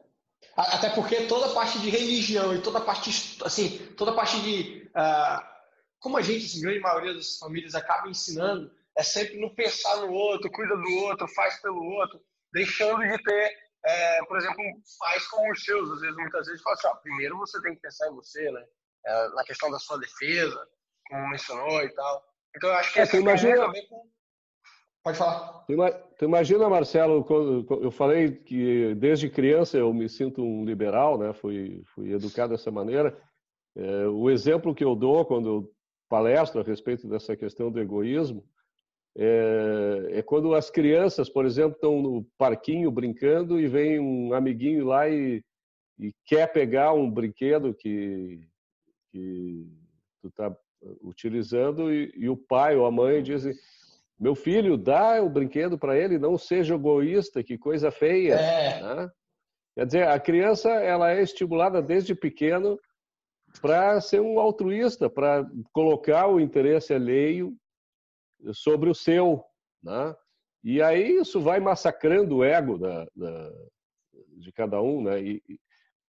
Até 0.56 0.90
porque 0.90 1.26
toda 1.26 1.48
a 1.48 1.54
parte 1.54 1.80
de 1.80 1.90
religião 1.90 2.54
e 2.54 2.62
toda 2.62 2.80
a 2.80 2.82
parte, 2.82 3.10
assim, 3.44 3.78
toda 3.96 4.12
a 4.12 4.16
parte 4.16 4.40
de. 4.42 4.88
Uh, 4.90 5.54
como 6.00 6.18
a 6.18 6.22
gente, 6.22 6.46
assim, 6.46 6.60
a 6.60 6.64
grande 6.64 6.80
maioria 6.80 7.14
das 7.14 7.38
famílias 7.38 7.74
acaba 7.74 8.10
ensinando, 8.10 8.70
é 8.96 9.02
sempre 9.02 9.40
não 9.40 9.50
pensar 9.56 10.02
no 10.02 10.12
outro, 10.12 10.52
cuida 10.52 10.76
do 10.76 10.90
outro, 11.06 11.28
faz 11.30 11.60
pelo 11.62 11.82
outro, 11.82 12.22
deixando 12.52 13.00
de 13.00 13.24
ter, 13.24 13.52
é, 13.86 14.26
por 14.26 14.38
exemplo, 14.38 14.64
pais 15.00 15.26
como 15.28 15.52
os 15.52 15.64
seus. 15.64 15.90
Às 15.90 16.02
vezes, 16.02 16.16
muitas 16.18 16.46
vezes, 16.46 16.62
fala 16.62 16.76
assim: 16.76 16.88
ó, 16.88 16.96
primeiro 16.96 17.38
você 17.38 17.62
tem 17.62 17.74
que 17.74 17.82
pensar 17.82 18.10
em 18.10 18.16
você, 18.16 18.52
né? 18.52 18.64
É, 19.06 19.30
na 19.30 19.44
questão 19.44 19.70
da 19.70 19.80
sua 19.80 19.98
defesa, 19.98 20.68
como 21.08 21.30
mencionou 21.30 21.82
e 21.82 21.90
tal. 21.90 22.24
Então, 22.56 22.70
eu 22.70 22.76
acho 22.76 22.94
que 22.94 23.00
é, 23.00 23.02
essa 23.04 23.18
imagina... 23.18 23.58
também 23.58 23.88
com 23.88 24.14
Pode 25.04 25.18
falar. 25.18 25.66
Tu 26.18 26.26
imagina, 26.26 26.70
Marcelo, 26.70 27.26
eu 27.82 27.92
falei 27.92 28.32
que 28.32 28.96
desde 28.96 29.30
criança 29.30 29.78
eu 29.78 29.94
me 29.94 30.08
sinto 30.08 30.42
um 30.42 30.64
liberal, 30.64 31.18
né? 31.18 31.34
Fui, 31.34 31.84
fui 31.94 32.14
educado 32.14 32.54
dessa 32.54 32.72
maneira. 32.72 33.18
É, 33.76 34.08
o 34.08 34.30
exemplo 34.30 34.74
que 34.74 34.84
eu 34.84 34.96
dou 34.96 35.26
quando 35.26 35.50
eu 35.50 35.74
palestro 36.08 36.62
a 36.62 36.64
respeito 36.64 37.06
dessa 37.06 37.36
questão 37.36 37.70
do 37.70 37.82
egoísmo 37.82 38.46
é, 39.18 40.20
é 40.20 40.22
quando 40.22 40.56
as 40.56 40.70
crianças, 40.70 41.28
por 41.28 41.46
exemplo, 41.46 41.74
estão 41.74 42.02
no 42.02 42.24
parquinho 42.38 42.90
brincando 42.90 43.60
e 43.60 43.68
vem 43.68 44.00
um 44.00 44.34
amiguinho 44.34 44.86
lá 44.86 45.10
e, 45.10 45.44
e 46.00 46.14
quer 46.26 46.48
pegar 46.54 46.94
um 46.94 47.12
brinquedo 47.12 47.74
que, 47.74 48.48
que 49.14 49.68
tu 50.22 50.28
está 50.28 50.56
utilizando 51.02 51.94
e, 51.94 52.12
e, 52.16 52.28
o 52.28 52.36
pai 52.36 52.76
ou 52.76 52.86
a 52.86 52.92
mãe 52.92 53.22
dizem 53.22 53.54
meu 54.20 54.36
filho, 54.36 54.78
dá 54.78 55.22
o 55.22 55.30
brinquedo 55.30 55.78
para 55.78 55.98
ele, 55.98 56.18
não 56.18 56.38
seja 56.38 56.76
egoísta, 56.76 57.44
que 57.44 57.58
coisa 57.58 57.92
feia. 57.92 58.36
É. 58.36 58.82
Né? 58.82 59.12
Quer 59.76 59.86
dizer, 59.86 60.08
a 60.08 60.20
criança 60.20 60.70
ela 60.70 61.12
é 61.12 61.22
estimulada 61.22 61.82
desde 61.82 62.16
pequeno 62.16 62.80
para 63.62 64.00
ser 64.02 64.22
um 64.22 64.40
altruísta, 64.40 65.10
para 65.10 65.46
colocar 65.72 66.28
o 66.28 66.40
interesse 66.40 66.94
alheio 66.94 67.56
sobre 68.54 68.90
o 68.90 68.96
seu. 68.96 69.44
Né? 69.84 70.16
E 70.64 70.82
aí 70.82 71.18
isso 71.18 71.42
vai 71.42 71.60
massacrando 71.60 72.38
o 72.38 72.44
ego 72.44 72.78
da, 72.78 73.06
da 73.16 73.52
de 74.38 74.52
cada 74.52 74.82
um, 74.82 75.04
né? 75.04 75.22
E, 75.22 75.44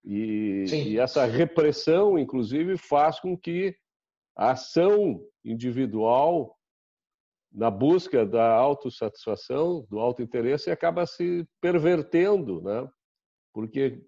e, 0.04 0.64
e, 0.70 0.98
essa 0.98 1.24
repressão, 1.24 2.18
inclusive, 2.18 2.76
faz 2.76 3.20
com 3.20 3.36
que 3.36 3.74
a 4.36 4.52
ação 4.52 5.22
individual 5.44 6.56
na 7.52 7.70
busca 7.70 8.24
da 8.24 8.50
autossatisfação, 8.50 9.86
do 9.90 10.00
autointeresse, 10.00 10.70
acaba 10.70 11.06
se 11.06 11.46
pervertendo, 11.60 12.62
né? 12.62 12.88
Porque 13.52 14.02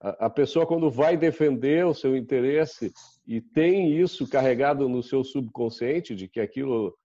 a 0.00 0.30
pessoa, 0.30 0.66
quando 0.66 0.90
vai 0.90 1.16
defender 1.16 1.84
o 1.86 1.94
seu 1.94 2.16
interesse 2.16 2.92
e 3.26 3.40
tem 3.40 3.98
isso 3.98 4.28
carregado 4.28 4.88
no 4.88 5.02
seu 5.02 5.24
subconsciente, 5.24 6.14
de 6.14 6.28
que 6.28 6.40
aquilo 6.40 6.96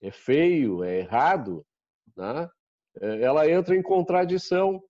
é 0.00 0.10
feio, 0.10 0.84
é 0.84 1.00
errado, 1.00 1.64
né? 2.16 2.48
É, 3.00 3.22
ela 3.22 3.48
entra 3.50 3.76
em 3.76 3.82
contradição. 3.82 4.82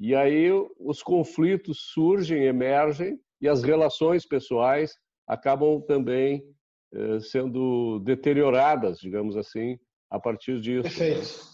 E 0.00 0.14
aí 0.14 0.50
os 0.78 1.02
conflitos 1.02 1.90
surgem, 1.92 2.44
emergem, 2.44 3.18
e 3.38 3.46
as 3.46 3.62
relações 3.62 4.26
pessoais 4.26 4.94
acabam 5.28 5.80
também 5.82 6.42
eh, 6.94 7.20
sendo 7.20 8.00
deterioradas, 8.00 8.98
digamos 8.98 9.36
assim, 9.36 9.78
a 10.10 10.18
partir 10.18 10.58
disso. 10.60 10.82
Perfeito. 10.82 11.50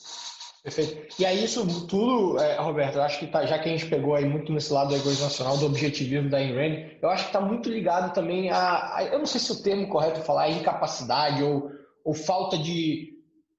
Perfeito. 0.62 1.20
E 1.20 1.24
aí 1.24 1.44
isso 1.44 1.86
tudo, 1.86 2.40
é, 2.40 2.56
Roberto, 2.56 2.96
eu 2.96 3.02
acho 3.02 3.20
que 3.20 3.28
tá, 3.28 3.46
já 3.46 3.56
que 3.56 3.68
a 3.68 3.72
gente 3.72 3.86
pegou 3.86 4.16
aí 4.16 4.24
muito 4.24 4.52
nesse 4.52 4.72
lado 4.72 4.88
do 4.88 4.96
egoísmo 4.96 5.24
nacional, 5.24 5.56
do 5.58 5.66
objetivismo 5.66 6.28
da 6.28 6.38
Ayn 6.38 6.98
eu 7.00 7.08
acho 7.08 7.24
que 7.24 7.28
está 7.28 7.40
muito 7.40 7.70
ligado 7.70 8.12
também 8.12 8.50
a, 8.50 8.96
a, 8.96 9.04
eu 9.04 9.20
não 9.20 9.26
sei 9.26 9.40
se 9.40 9.52
o 9.52 9.62
termo 9.62 9.88
correto 9.88 10.18
é 10.18 10.24
falar 10.24 10.48
é 10.48 10.52
incapacidade 10.52 11.40
ou, 11.40 11.70
ou 12.04 12.14
falta 12.14 12.58
de, 12.58 13.12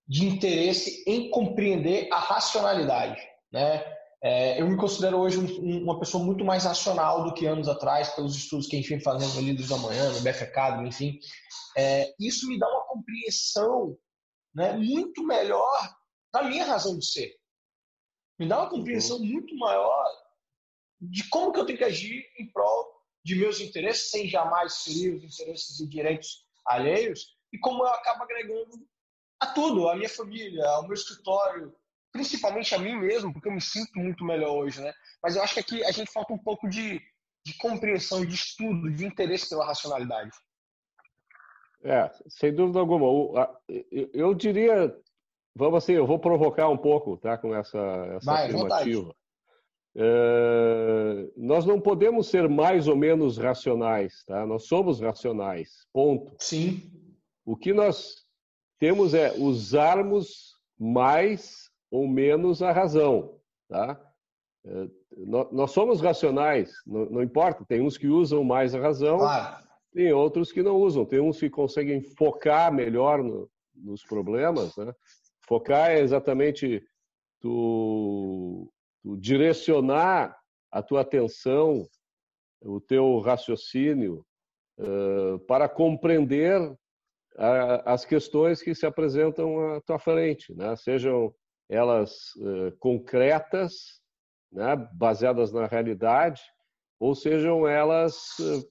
de 0.06 0.26
interesse 0.26 1.06
em 1.08 1.30
compreender 1.30 2.10
a 2.12 2.20
racionalidade, 2.20 3.22
né? 3.54 3.86
É, 4.24 4.60
eu 4.60 4.68
me 4.68 4.76
considero 4.76 5.18
hoje 5.18 5.38
um, 5.38 5.84
uma 5.84 6.00
pessoa 6.00 6.24
muito 6.24 6.44
mais 6.44 6.64
racional 6.64 7.24
do 7.24 7.34
que 7.34 7.46
anos 7.46 7.68
atrás, 7.68 8.10
pelos 8.10 8.36
estudos 8.36 8.68
que 8.68 8.76
a 8.76 8.80
gente 8.80 8.90
vem 8.90 9.00
fazendo 9.00 9.36
no 9.36 9.42
Líderes 9.42 9.70
da 9.70 9.78
Manhã, 9.78 10.12
no 10.12 10.22
BF 10.22 10.44
Academy, 10.44 10.90
enfim. 10.90 11.20
É, 11.78 12.14
isso 12.20 12.48
me 12.48 12.58
dá 12.58 12.68
uma 12.68 12.86
compreensão 12.86 13.98
né, 14.54 14.74
muito 14.74 15.24
melhor 15.24 15.96
da 16.34 16.44
minha 16.44 16.66
razão 16.66 16.98
de 16.98 17.06
ser. 17.06 17.36
Me 18.40 18.48
dá 18.48 18.60
uma 18.60 18.70
compreensão 18.70 19.18
uhum. 19.18 19.26
muito 19.26 19.56
maior 19.56 20.06
de 21.00 21.28
como 21.30 21.52
que 21.52 21.60
eu 21.60 21.66
tenho 21.66 21.78
que 21.78 21.84
agir 21.84 22.26
em 22.40 22.52
prol 22.52 22.98
de 23.24 23.36
meus 23.36 23.60
interesses, 23.60 24.10
sem 24.10 24.28
jamais 24.28 24.84
ferir 24.84 25.16
os 25.16 25.24
interesses 25.24 25.80
e 25.80 25.88
direitos 25.88 26.46
alheios, 26.66 27.36
e 27.54 27.60
como 27.60 27.84
eu 27.84 27.88
acabo 27.88 28.24
agregando 28.24 28.88
a 29.40 29.48
tudo, 29.48 29.88
a 29.88 29.96
minha 29.96 30.10
família, 30.10 30.66
ao 30.70 30.84
meu 30.84 30.94
escritório, 30.94 31.76
principalmente 32.18 32.74
a 32.74 32.80
mim 32.80 32.96
mesmo, 32.96 33.32
porque 33.32 33.48
eu 33.48 33.54
me 33.54 33.62
sinto 33.62 33.98
muito 34.00 34.26
melhor 34.26 34.52
hoje, 34.52 34.82
né? 34.82 34.92
Mas 35.22 35.36
eu 35.36 35.44
acho 35.44 35.54
que 35.54 35.60
aqui 35.60 35.84
a 35.86 35.92
gente 35.92 36.12
falta 36.12 36.34
um 36.34 36.38
pouco 36.38 36.68
de, 36.68 37.00
de 37.46 37.58
compreensão, 37.58 38.26
de 38.26 38.36
estudo, 38.36 38.92
de 38.92 39.06
interesse 39.06 39.48
pela 39.48 39.66
racionalidade. 39.66 40.32
É, 41.84 42.12
sem 42.28 42.54
dúvida 42.54 42.80
alguma. 42.80 43.08
Eu 44.14 44.34
diria 44.34 44.94
Vamos 45.58 45.84
assim, 45.84 45.94
eu 45.94 46.06
vou 46.06 46.20
provocar 46.20 46.70
um 46.70 46.78
pouco, 46.78 47.18
tá, 47.18 47.36
com 47.36 47.56
essa, 47.56 47.80
essa 48.16 48.26
Vai, 48.26 48.46
afirmativa. 48.46 49.16
É, 49.96 51.32
nós 51.36 51.66
não 51.66 51.82
podemos 51.82 52.28
ser 52.28 52.48
mais 52.48 52.88
ou 52.88 52.96
menos 52.96 53.40
racionais, 53.40 54.24
tá? 54.24 54.46
Nós 54.46 54.68
somos 54.68 55.02
racionais, 55.02 55.88
ponto. 55.92 56.32
Sim. 56.38 56.92
O 57.44 57.58
que 57.58 57.74
nós 57.74 58.24
temos 58.78 59.16
é 59.16 59.34
usarmos 59.36 60.56
mais 60.78 61.67
ou 61.90 62.08
menos 62.08 62.62
a 62.62 62.72
razão, 62.72 63.40
tá? 63.68 64.00
É, 64.66 64.88
nós 65.52 65.72
somos 65.72 66.02
racionais, 66.02 66.72
não, 66.86 67.06
não, 67.06 67.24
importa. 67.24 67.66
Tem 67.66 67.82
uns 67.82 67.98
que 67.98 68.08
usam 68.08 68.44
mais 68.44 68.76
a 68.76 68.80
razão, 68.80 69.18
claro. 69.18 69.64
tem 69.94 70.12
outros 70.12 70.52
que 70.52 70.62
não 70.62 70.76
usam. 70.76 71.06
Tem 71.06 71.20
uns 71.20 71.40
que 71.40 71.50
conseguem 71.50 72.02
focar 72.02 72.72
melhor 72.74 73.24
no, 73.24 73.50
nos 73.74 74.04
problemas, 74.04 74.76
né? 74.76 74.94
Focar 75.48 75.92
é 75.92 76.02
exatamente 76.02 76.84
tu, 77.40 78.72
tu 79.02 79.16
direcionar 79.18 80.38
a 80.72 80.84
tua 80.84 81.02
atenção, 81.02 81.88
o 82.62 82.82
teu 82.82 83.20
raciocínio 83.20 84.26
uh, 84.80 85.40
para 85.48 85.70
compreender 85.70 86.60
a, 87.38 87.94
as 87.94 88.04
questões 88.04 88.62
que 88.62 88.74
se 88.76 88.86
apresentam 88.86 89.76
à 89.76 89.82
tua 89.82 90.00
frente, 90.00 90.54
né? 90.54 90.76
sejam 90.76 91.34
elas 91.70 92.36
uh, 92.38 92.72
concretas, 92.80 94.02
né? 94.52 94.76
baseadas 94.94 95.52
na 95.52 95.66
realidade, 95.66 96.42
ou 97.00 97.14
sejam 97.14 97.68
elas 97.68 98.38
uh, 98.40 98.68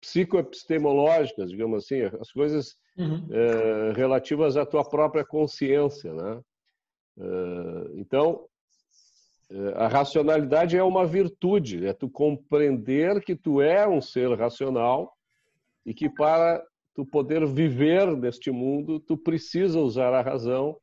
psicoepistemológicas, 0.00 1.50
digamos 1.50 1.84
assim, 1.84 2.02
as 2.20 2.30
coisas 2.30 2.76
uhum. 2.96 3.26
é, 3.32 3.92
relativas 3.96 4.56
à 4.56 4.64
tua 4.64 4.88
própria 4.88 5.24
consciência, 5.24 6.12
né? 6.12 6.40
Então, 7.94 8.46
a 9.74 9.88
racionalidade 9.88 10.76
é 10.76 10.82
uma 10.82 11.06
virtude, 11.06 11.86
é 11.86 11.92
tu 11.94 12.10
compreender 12.10 13.20
que 13.22 13.34
tu 13.34 13.60
é 13.60 13.88
um 13.88 14.02
ser 14.02 14.30
racional 14.38 15.16
e 15.84 15.94
que 15.94 16.10
para 16.10 16.62
tu 16.96 17.04
poder 17.04 17.46
viver 17.46 18.16
neste 18.16 18.50
mundo, 18.50 18.98
tu 18.98 19.16
precisa 19.18 19.78
usar 19.78 20.14
a 20.14 20.22
razão 20.22 20.76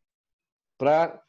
para 0.77 1.19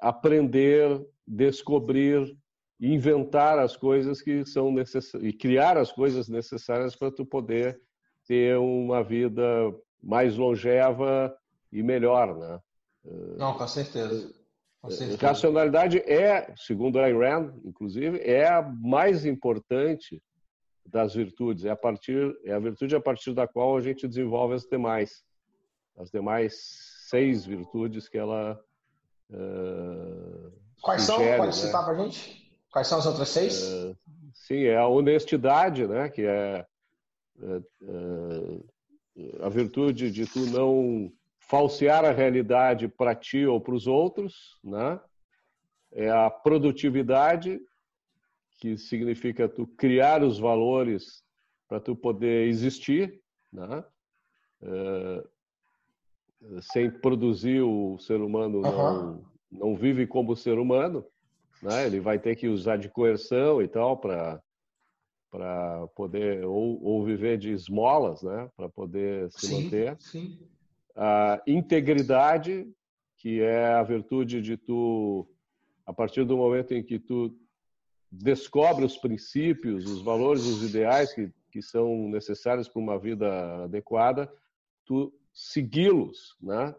aprender, 0.00 1.04
descobrir, 1.26 2.36
inventar 2.80 3.58
as 3.58 3.76
coisas 3.76 4.22
que 4.22 4.44
são 4.44 4.72
necessárias 4.72 5.28
e 5.28 5.32
criar 5.32 5.76
as 5.76 5.92
coisas 5.92 6.28
necessárias 6.28 6.96
para 6.96 7.10
tu 7.10 7.26
poder 7.26 7.80
ter 8.26 8.56
uma 8.58 9.02
vida 9.02 9.42
mais 10.02 10.36
longeva 10.36 11.36
e 11.70 11.82
melhor, 11.82 12.36
né? 12.36 12.60
Não, 13.36 13.56
com 13.56 13.66
certeza. 13.66 14.32
Com 14.80 14.88
eh, 14.88 14.92
certeza. 14.92 15.26
Racionalidade 15.26 15.98
é, 15.98 16.54
segundo 16.56 16.98
Ayn 16.98 17.18
Rand, 17.18 17.54
inclusive, 17.64 18.18
é 18.20 18.48
a 18.48 18.62
mais 18.62 19.26
importante 19.26 20.22
das 20.86 21.14
virtudes. 21.14 21.64
É 21.64 21.70
a 21.70 21.76
partir 21.76 22.34
é 22.44 22.52
a 22.52 22.58
virtude 22.58 22.96
a 22.96 23.00
partir 23.00 23.32
da 23.32 23.46
qual 23.46 23.76
a 23.76 23.80
gente 23.80 24.08
desenvolve 24.08 24.54
as 24.54 24.64
demais, 24.64 25.22
as 25.96 26.10
demais 26.10 26.54
seis 27.08 27.44
virtudes 27.44 28.08
que 28.08 28.18
ela 28.18 28.58
uh, 29.30 30.52
Quais 30.82 31.02
são? 31.02 31.16
Pode 31.18 31.46
né? 31.46 31.52
citar 31.52 31.84
para 31.84 31.94
gente? 31.96 32.50
Quais 32.70 32.86
são 32.86 32.98
as 32.98 33.06
outras 33.06 33.28
seis? 33.28 33.62
Uh, 33.62 33.96
sim, 34.32 34.64
é 34.64 34.76
a 34.76 34.86
honestidade, 34.86 35.86
né? 35.86 36.08
Que 36.08 36.22
é 36.22 36.66
uh, 37.38 38.64
a 39.42 39.48
virtude 39.48 40.10
de 40.10 40.26
tu 40.26 40.40
não 40.46 41.12
falsear 41.40 42.04
a 42.04 42.12
realidade 42.12 42.88
para 42.88 43.14
ti 43.14 43.44
ou 43.44 43.60
para 43.60 43.74
os 43.74 43.86
outros, 43.86 44.58
né? 44.62 45.00
É 45.92 46.08
a 46.08 46.30
produtividade, 46.30 47.60
que 48.60 48.76
significa 48.78 49.48
tu 49.48 49.66
criar 49.66 50.22
os 50.22 50.38
valores 50.38 51.24
para 51.68 51.80
tu 51.80 51.96
poder 51.96 52.46
existir, 52.46 53.20
né? 53.52 53.84
Sem 56.72 56.90
produzir 56.90 57.60
o 57.60 57.98
ser 57.98 58.20
humano 58.20 58.58
uhum. 58.58 58.62
não, 58.62 59.24
não 59.50 59.76
vive 59.76 60.06
como 60.06 60.36
ser 60.36 60.58
humano, 60.58 61.04
né? 61.62 61.86
Ele 61.86 62.00
vai 62.00 62.18
ter 62.18 62.36
que 62.36 62.48
usar 62.48 62.76
de 62.76 62.88
coerção 62.88 63.62
e 63.62 63.68
tal 63.68 63.96
para 63.96 64.40
para 65.30 65.86
poder 65.94 66.44
ou, 66.44 66.82
ou, 66.82 67.04
viver 67.04 67.38
de 67.38 67.52
esmolas, 67.52 68.20
né, 68.20 68.50
para 68.56 68.68
poder 68.68 69.30
se 69.30 69.46
sim, 69.46 69.62
manter. 69.62 69.96
Sim. 70.00 70.36
A 70.96 71.40
integridade, 71.46 72.68
que 73.16 73.40
é 73.40 73.74
a 73.74 73.82
virtude 73.84 74.42
de 74.42 74.56
tu 74.56 75.28
a 75.86 75.92
partir 75.92 76.24
do 76.24 76.36
momento 76.36 76.72
em 76.74 76.82
que 76.82 76.98
tu 76.98 77.36
descobre 78.10 78.84
os 78.84 78.96
princípios, 78.96 79.86
os 79.86 80.02
valores, 80.02 80.44
os 80.44 80.62
ideais 80.62 81.12
que, 81.12 81.30
que 81.50 81.62
são 81.62 82.08
necessários 82.08 82.68
para 82.68 82.82
uma 82.82 82.98
vida 82.98 83.64
adequada, 83.64 84.32
tu 84.84 85.12
segui-los, 85.32 86.36
né? 86.40 86.74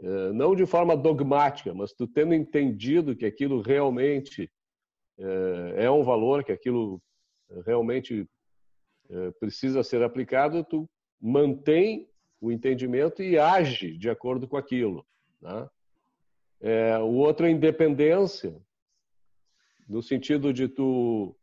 É, 0.00 0.32
não 0.32 0.54
de 0.54 0.64
forma 0.64 0.96
dogmática, 0.96 1.74
mas 1.74 1.92
tu 1.92 2.06
tendo 2.06 2.32
entendido 2.32 3.16
que 3.16 3.26
aquilo 3.26 3.60
realmente 3.60 4.50
é, 5.18 5.84
é 5.86 5.90
um 5.90 6.04
valor, 6.04 6.44
que 6.44 6.52
aquilo 6.52 7.02
realmente 7.66 8.28
é, 9.10 9.30
precisa 9.32 9.82
ser 9.82 10.02
aplicado, 10.02 10.62
tu 10.62 10.88
mantém 11.20 12.08
o 12.40 12.52
entendimento 12.52 13.22
e 13.22 13.38
age 13.38 13.96
de 13.96 14.08
acordo 14.08 14.46
com 14.46 14.56
aquilo. 14.56 15.04
Né? 15.40 15.68
É, 16.60 16.98
o 16.98 17.14
outro 17.14 17.46
é 17.46 17.50
independência, 17.50 18.54
no 19.88 20.02
sentido 20.02 20.52
de 20.52 20.68
tu 20.68 21.34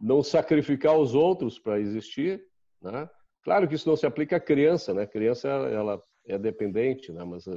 não 0.00 0.22
sacrificar 0.22 0.96
os 0.96 1.14
outros 1.14 1.58
para 1.58 1.80
existir. 1.80 2.44
Né? 2.80 3.08
Claro 3.46 3.68
que 3.68 3.76
isso 3.76 3.88
não 3.88 3.96
se 3.96 4.04
aplica 4.04 4.38
à 4.38 4.40
criança, 4.40 4.92
né? 4.92 5.02
A 5.02 5.06
criança 5.06 5.46
ela 5.48 6.02
é 6.26 6.36
dependente, 6.36 7.12
né? 7.12 7.22
Mas 7.22 7.46
A 7.46 7.54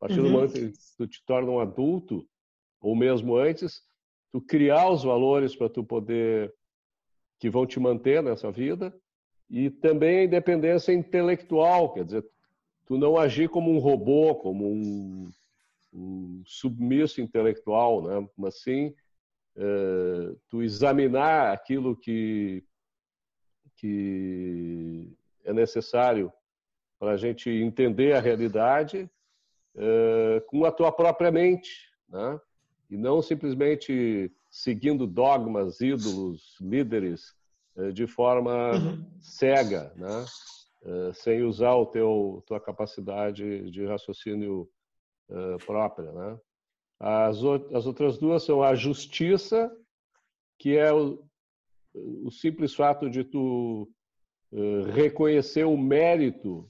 partir 0.00 0.18
uhum. 0.18 0.22
do 0.22 0.30
momento 0.30 0.54
que 0.54 0.72
tu 0.96 1.06
te 1.06 1.22
torna 1.26 1.50
um 1.50 1.60
adulto, 1.60 2.26
ou 2.80 2.96
mesmo 2.96 3.36
antes, 3.36 3.82
tu 4.32 4.40
criar 4.40 4.88
os 4.88 5.04
valores 5.04 5.54
para 5.54 5.68
tu 5.68 5.84
poder 5.84 6.50
que 7.38 7.50
vão 7.50 7.66
te 7.66 7.78
manter 7.78 8.22
nessa 8.22 8.50
vida 8.50 8.98
e 9.50 9.68
também 9.68 10.20
a 10.20 10.24
independência 10.24 10.90
intelectual, 10.90 11.92
quer 11.92 12.06
dizer, 12.06 12.24
tu 12.86 12.96
não 12.96 13.18
agir 13.18 13.50
como 13.50 13.70
um 13.70 13.78
robô, 13.78 14.34
como 14.36 14.72
um, 14.72 15.30
um 15.92 16.42
submisso 16.46 17.20
intelectual, 17.20 18.02
né? 18.04 18.26
mas 18.38 18.62
sim 18.62 18.94
é, 19.54 20.34
tu 20.48 20.62
examinar 20.62 21.52
aquilo 21.52 21.94
que, 21.94 22.64
que 23.80 25.10
é 25.42 25.54
necessário 25.54 26.30
para 26.98 27.12
a 27.12 27.16
gente 27.16 27.48
entender 27.48 28.12
a 28.12 28.20
realidade 28.20 29.10
é, 29.74 30.40
com 30.46 30.66
a 30.66 30.70
tua 30.70 30.92
própria 30.92 31.30
mente, 31.32 31.90
né? 32.06 32.38
e 32.90 32.98
não 32.98 33.22
simplesmente 33.22 34.30
seguindo 34.50 35.06
dogmas, 35.06 35.80
ídolos, 35.80 36.58
líderes 36.60 37.34
é, 37.74 37.90
de 37.90 38.06
forma 38.06 38.72
uhum. 38.72 39.10
cega, 39.18 39.92
né? 39.96 40.26
sem 41.12 41.42
usar 41.42 41.74
o 41.74 41.84
teu 41.84 42.42
tua 42.46 42.58
capacidade 42.58 43.70
de 43.70 43.84
raciocínio 43.84 44.66
própria, 45.66 46.10
né? 46.10 46.38
As, 46.98 47.36
as 47.74 47.86
outras 47.86 48.16
duas 48.16 48.44
são 48.44 48.62
a 48.62 48.74
justiça, 48.74 49.70
que 50.58 50.78
é 50.78 50.90
o, 50.90 51.22
o 51.94 52.30
simples 52.30 52.74
fato 52.74 53.08
de 53.10 53.24
tu 53.24 53.88
reconhecer 54.94 55.64
o 55.64 55.76
mérito 55.76 56.68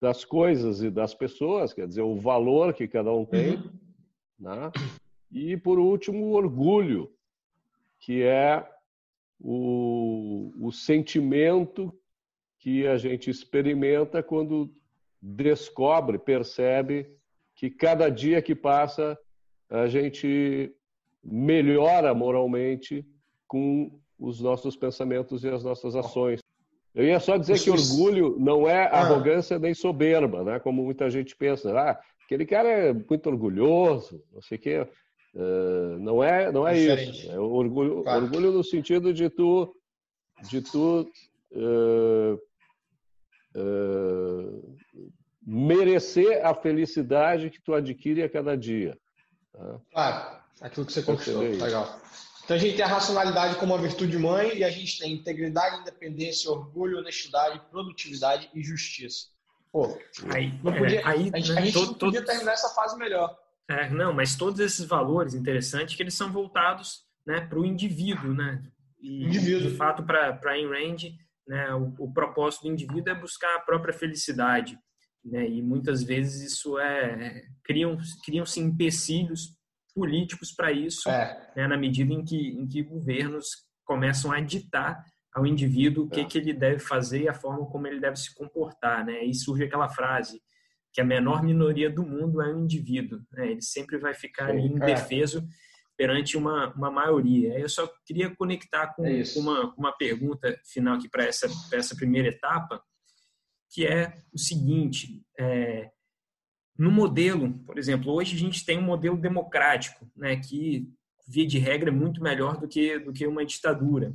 das 0.00 0.24
coisas 0.24 0.82
e 0.82 0.90
das 0.90 1.14
pessoas, 1.14 1.72
quer 1.72 1.88
dizer, 1.88 2.02
o 2.02 2.16
valor 2.16 2.74
que 2.74 2.86
cada 2.86 3.12
um 3.12 3.24
tem. 3.24 3.56
Uhum. 3.56 3.70
Né? 4.38 4.72
E, 5.32 5.56
por 5.56 5.78
último, 5.78 6.26
o 6.26 6.32
orgulho, 6.32 7.10
que 7.98 8.22
é 8.22 8.68
o, 9.40 10.52
o 10.60 10.70
sentimento 10.70 11.92
que 12.58 12.86
a 12.86 12.96
gente 12.96 13.30
experimenta 13.30 14.22
quando 14.22 14.72
descobre, 15.20 16.18
percebe 16.18 17.08
que 17.54 17.70
cada 17.70 18.08
dia 18.10 18.42
que 18.42 18.54
passa 18.54 19.18
a 19.70 19.86
gente 19.86 20.74
melhora 21.22 22.14
moralmente 22.14 23.06
com 23.46 23.98
os 24.18 24.40
nossos 24.40 24.76
pensamentos 24.76 25.44
e 25.44 25.48
as 25.48 25.62
nossas 25.62 25.94
ações. 25.94 26.40
Eu 26.94 27.04
ia 27.04 27.18
só 27.18 27.36
dizer 27.36 27.60
que 27.60 27.70
orgulho 27.70 28.36
não 28.38 28.68
é 28.68 28.84
ah. 28.84 29.00
arrogância 29.00 29.58
nem 29.58 29.74
soberba, 29.74 30.44
né? 30.44 30.60
Como 30.60 30.84
muita 30.84 31.10
gente 31.10 31.34
pensa. 31.34 31.72
Ah, 31.76 32.00
aquele 32.24 32.46
cara 32.46 32.68
é 32.68 32.92
muito 32.92 33.28
orgulhoso, 33.28 34.22
não 34.32 34.40
sei 34.40 34.58
o 34.58 34.60
quê. 34.60 34.88
Uh, 35.34 35.98
não 35.98 36.22
é, 36.22 36.52
não 36.52 36.66
é 36.66 36.78
isso. 36.78 37.30
É 37.30 37.38
orgulho, 37.38 38.04
claro. 38.04 38.24
orgulho 38.24 38.52
no 38.52 38.62
sentido 38.62 39.12
de 39.12 39.28
tu, 39.28 39.74
de 40.48 40.60
tu 40.60 41.10
uh, 41.50 42.40
uh, 43.56 44.76
merecer 45.44 46.46
a 46.46 46.54
felicidade 46.54 47.50
que 47.50 47.60
tu 47.60 47.74
adquire 47.74 48.22
a 48.22 48.30
cada 48.30 48.56
dia. 48.56 48.96
Tá? 49.52 49.80
Claro, 49.90 50.40
aquilo 50.60 50.86
que 50.86 50.92
você 50.92 51.02
conquistou. 51.02 51.42
Legal. 51.42 52.00
Então 52.44 52.56
a 52.56 52.60
gente 52.60 52.76
tem 52.76 52.84
a 52.84 52.88
racionalidade 52.88 53.56
como 53.56 53.74
uma 53.74 53.80
virtude 53.80 54.18
mãe 54.18 54.58
e 54.58 54.64
a 54.64 54.70
gente 54.70 54.98
tem 54.98 55.12
integridade, 55.12 55.80
independência, 55.80 56.50
orgulho, 56.50 56.98
honestidade, 56.98 57.60
produtividade 57.70 58.50
e 58.54 58.62
justiça. 58.62 59.28
Pô, 59.72 59.98
aí, 60.32 60.52
não 60.62 60.72
podia, 60.72 61.00
é, 61.00 61.06
aí, 61.06 61.30
a 61.32 61.38
gente, 61.38 61.52
né, 61.52 61.60
a 61.60 61.64
gente 61.64 61.72
todo, 61.72 61.94
podia 61.94 62.20
todo, 62.20 62.30
terminar 62.30 62.52
essa 62.52 62.68
fase 62.74 62.96
melhor. 62.96 63.36
É, 63.68 63.88
não, 63.88 64.12
mas 64.12 64.36
todos 64.36 64.60
esses 64.60 64.84
valores 64.84 65.34
interessantes 65.34 65.96
que 65.96 66.02
eles 66.02 66.14
são 66.14 66.30
voltados 66.30 67.02
né, 67.26 67.40
para 67.40 67.58
o 67.58 67.64
indivíduo, 67.64 68.34
né? 68.34 68.62
E, 69.00 69.24
indivíduo. 69.24 69.70
de 69.70 69.76
fato, 69.76 70.02
para 70.04 70.38
Ayn 70.44 70.68
Rand, 70.68 71.12
né, 71.48 71.74
o, 71.74 71.94
o, 71.98 72.12
propósito 72.12 72.62
do 72.62 72.72
indivíduo 72.72 73.10
é 73.10 73.18
buscar 73.18 73.56
a 73.56 73.60
própria 73.60 73.92
felicidade. 73.92 74.78
Né, 75.24 75.48
e 75.48 75.62
muitas 75.62 76.02
vezes 76.02 76.52
isso 76.52 76.78
é 76.78 77.46
criam 77.64 77.96
criam-se 78.24 78.60
empecilhos 78.60 79.56
políticos 79.94 80.52
para 80.52 80.72
isso, 80.72 81.08
é. 81.08 81.52
né, 81.56 81.68
na 81.68 81.76
medida 81.76 82.12
em 82.12 82.24
que, 82.24 82.48
em 82.48 82.66
que 82.66 82.82
governos 82.82 83.46
começam 83.84 84.32
a 84.32 84.40
ditar 84.40 85.04
ao 85.34 85.46
indivíduo 85.46 86.04
o 86.04 86.08
que, 86.08 86.20
é. 86.20 86.24
que 86.24 86.38
ele 86.38 86.52
deve 86.52 86.78
fazer 86.78 87.22
e 87.22 87.28
a 87.28 87.34
forma 87.34 87.66
como 87.66 87.86
ele 87.86 88.00
deve 88.00 88.16
se 88.16 88.34
comportar. 88.34 89.04
Né? 89.04 89.24
E 89.24 89.34
surge 89.34 89.64
aquela 89.64 89.88
frase 89.88 90.40
que 90.92 91.00
a 91.00 91.04
menor 91.04 91.42
minoria 91.42 91.90
do 91.90 92.04
mundo 92.04 92.40
é 92.40 92.52
o 92.52 92.58
indivíduo. 92.58 93.20
Né? 93.32 93.52
Ele 93.52 93.62
sempre 93.62 93.98
vai 93.98 94.14
ficar 94.14 94.50
ali 94.50 94.66
indefeso 94.66 95.38
é. 95.38 95.42
perante 95.96 96.36
uma, 96.36 96.72
uma 96.74 96.90
maioria. 96.90 97.58
Eu 97.58 97.68
só 97.68 97.90
queria 98.06 98.34
conectar 98.34 98.94
com, 98.94 99.04
é 99.04 99.22
com 99.34 99.40
uma, 99.40 99.74
uma 99.76 99.92
pergunta 99.92 100.56
final 100.64 100.96
aqui 100.96 101.08
para 101.08 101.24
essa, 101.24 101.48
essa 101.72 101.96
primeira 101.96 102.28
etapa, 102.28 102.80
que 103.72 103.84
é 103.84 104.14
o 104.32 104.38
seguinte, 104.38 105.20
é, 105.38 105.90
no 106.76 106.90
modelo, 106.90 107.52
por 107.60 107.78
exemplo, 107.78 108.12
hoje 108.12 108.34
a 108.34 108.38
gente 108.38 108.64
tem 108.64 108.78
um 108.78 108.82
modelo 108.82 109.16
democrático, 109.16 110.10
né, 110.16 110.36
que 110.36 110.88
via 111.26 111.46
de 111.46 111.58
regra 111.58 111.90
é 111.90 111.92
muito 111.92 112.22
melhor 112.22 112.58
do 112.58 112.68
que 112.68 112.98
do 112.98 113.12
que 113.12 113.26
uma 113.26 113.44
ditadura. 113.44 114.14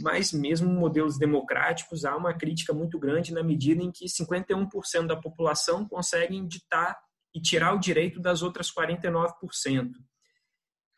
Mas 0.00 0.32
mesmo 0.32 0.68
modelos 0.68 1.18
democráticos 1.18 2.04
há 2.04 2.16
uma 2.16 2.34
crítica 2.34 2.72
muito 2.72 2.98
grande 2.98 3.32
na 3.32 3.42
medida 3.42 3.82
em 3.82 3.92
que 3.92 4.06
51% 4.06 5.06
da 5.06 5.16
população 5.16 5.86
conseguem 5.86 6.46
ditar 6.48 6.98
e 7.32 7.40
tirar 7.40 7.74
o 7.74 7.78
direito 7.78 8.20
das 8.20 8.42
outras 8.42 8.72
49%. 8.72 9.92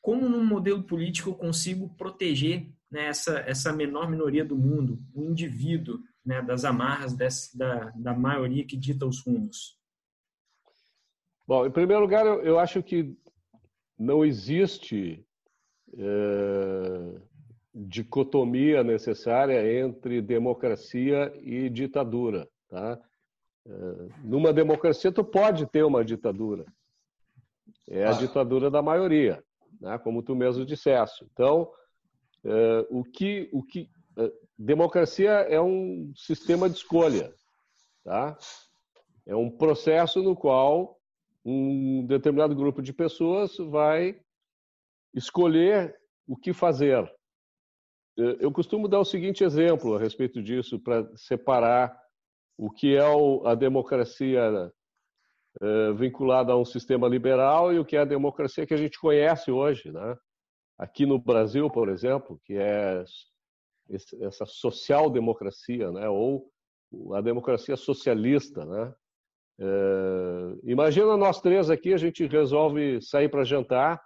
Como 0.01 0.29
num 0.29 0.47
modelo 0.47 0.85
político 0.85 1.31
eu 1.31 1.35
consigo 1.35 1.95
proteger 1.97 2.73
né, 2.91 3.09
essa, 3.09 3.73
menor 3.73 4.09
minoria 4.09 4.45
do 4.45 4.57
mundo, 4.57 5.03
o 5.13 5.25
indivíduo, 5.25 5.99
né, 6.25 6.41
das 6.41 6.65
amarras 6.65 7.15
da, 7.55 7.91
da 7.91 8.15
maioria 8.15 8.65
que 8.65 8.77
dita 8.77 9.05
os 9.05 9.21
rumos? 9.21 9.77
Bom, 11.47 11.65
em 11.67 11.71
primeiro 11.71 12.03
lugar, 12.03 12.27
eu, 12.27 12.43
eu 12.43 12.59
acho 12.59 12.83
que 12.83 13.17
não 13.99 14.25
existe 14.25 15.25
é, 15.97 17.21
dicotomia 17.75 18.83
necessária 18.83 19.81
entre 19.81 20.21
democracia 20.21 21.33
e 21.41 21.69
ditadura. 21.69 22.49
Tá? 22.69 22.99
É, 23.67 23.73
numa 24.25 24.53
democracia, 24.53 25.13
tu 25.13 25.23
pode 25.23 25.67
ter 25.67 25.85
uma 25.85 26.05
ditadura. 26.05 26.65
É 27.89 28.05
a 28.05 28.11
ah. 28.11 28.13
ditadura 28.13 28.71
da 28.71 28.83
maioria, 28.83 29.43
né? 29.81 29.99
como 29.99 30.23
tu 30.23 30.35
mesmo 30.35 30.65
disseste. 30.65 31.25
Então, 31.33 31.71
é, 32.45 32.87
o 32.91 33.05
que, 33.05 33.49
o 33.53 33.63
que 33.63 33.89
é, 34.19 34.33
democracia 34.59 35.31
é 35.31 35.61
um 35.61 36.13
sistema 36.17 36.69
de 36.69 36.77
escolha, 36.77 37.33
tá? 38.05 38.37
É 39.27 39.35
um 39.35 39.51
processo 39.51 40.23
no 40.23 40.37
qual 40.37 40.97
um 41.49 42.05
determinado 42.05 42.57
grupo 42.57 42.83
de 42.83 42.93
pessoas 42.93 43.57
vai 43.57 44.21
escolher 45.15 45.97
o 46.27 46.37
que 46.37 46.53
fazer. 46.53 47.09
Eu 48.17 48.51
costumo 48.51 48.89
dar 48.89 48.99
o 48.99 49.05
seguinte 49.05 49.45
exemplo 49.45 49.95
a 49.95 49.99
respeito 50.01 50.43
disso, 50.43 50.81
para 50.81 51.09
separar 51.17 51.97
o 52.59 52.69
que 52.69 52.97
é 52.97 53.03
a 53.45 53.55
democracia 53.55 54.73
eh, 55.61 55.93
vinculada 55.93 56.53
a 56.53 56.57
um 56.57 56.65
sistema 56.65 57.07
liberal 57.07 57.73
e 57.73 57.79
o 57.79 57.85
que 57.85 57.97
é 57.97 58.01
a 58.01 58.07
democracia 58.07 58.67
que 58.67 58.75
a 58.75 58.79
gente 58.79 58.99
conhece 58.99 59.51
hoje. 59.51 59.93
Né? 59.93 60.17
Aqui 60.77 61.07
no 61.07 61.19
Brasil, 61.19 61.71
por 61.71 61.89
exemplo, 61.89 62.41
que 62.45 62.55
é 62.55 63.05
essa 64.21 64.47
social-democracia, 64.47 65.93
né? 65.93 66.09
ou 66.09 66.51
a 67.15 67.21
democracia 67.21 67.77
socialista, 67.77 68.65
né? 68.65 68.95
É, 69.59 70.71
imagina 70.71 71.17
nós 71.17 71.41
três 71.41 71.71
aqui, 71.71 71.95
a 71.95 71.97
gente 71.97 72.27
resolve 72.27 73.01
sair 73.01 73.29
para 73.29 73.45
jantar, 73.45 74.03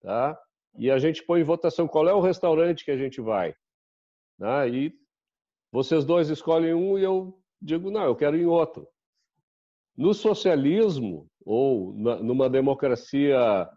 tá? 0.00 0.38
E 0.78 0.90
a 0.90 0.98
gente 0.98 1.22
põe 1.24 1.40
em 1.40 1.44
votação 1.44 1.86
qual 1.86 2.08
é 2.08 2.14
o 2.14 2.20
restaurante 2.20 2.84
que 2.84 2.90
a 2.90 2.96
gente 2.96 3.20
vai. 3.20 3.54
Né? 4.38 4.68
E 4.68 4.92
vocês 5.72 6.04
dois 6.04 6.28
escolhem 6.28 6.74
um 6.74 6.98
e 6.98 7.02
eu 7.02 7.38
digo, 7.60 7.90
não, 7.90 8.04
eu 8.04 8.16
quero 8.16 8.36
ir 8.36 8.42
em 8.42 8.46
outro. 8.46 8.86
No 9.96 10.12
socialismo, 10.12 11.26
ou 11.44 11.94
na, 11.94 12.16
numa 12.16 12.50
democracia 12.50 13.68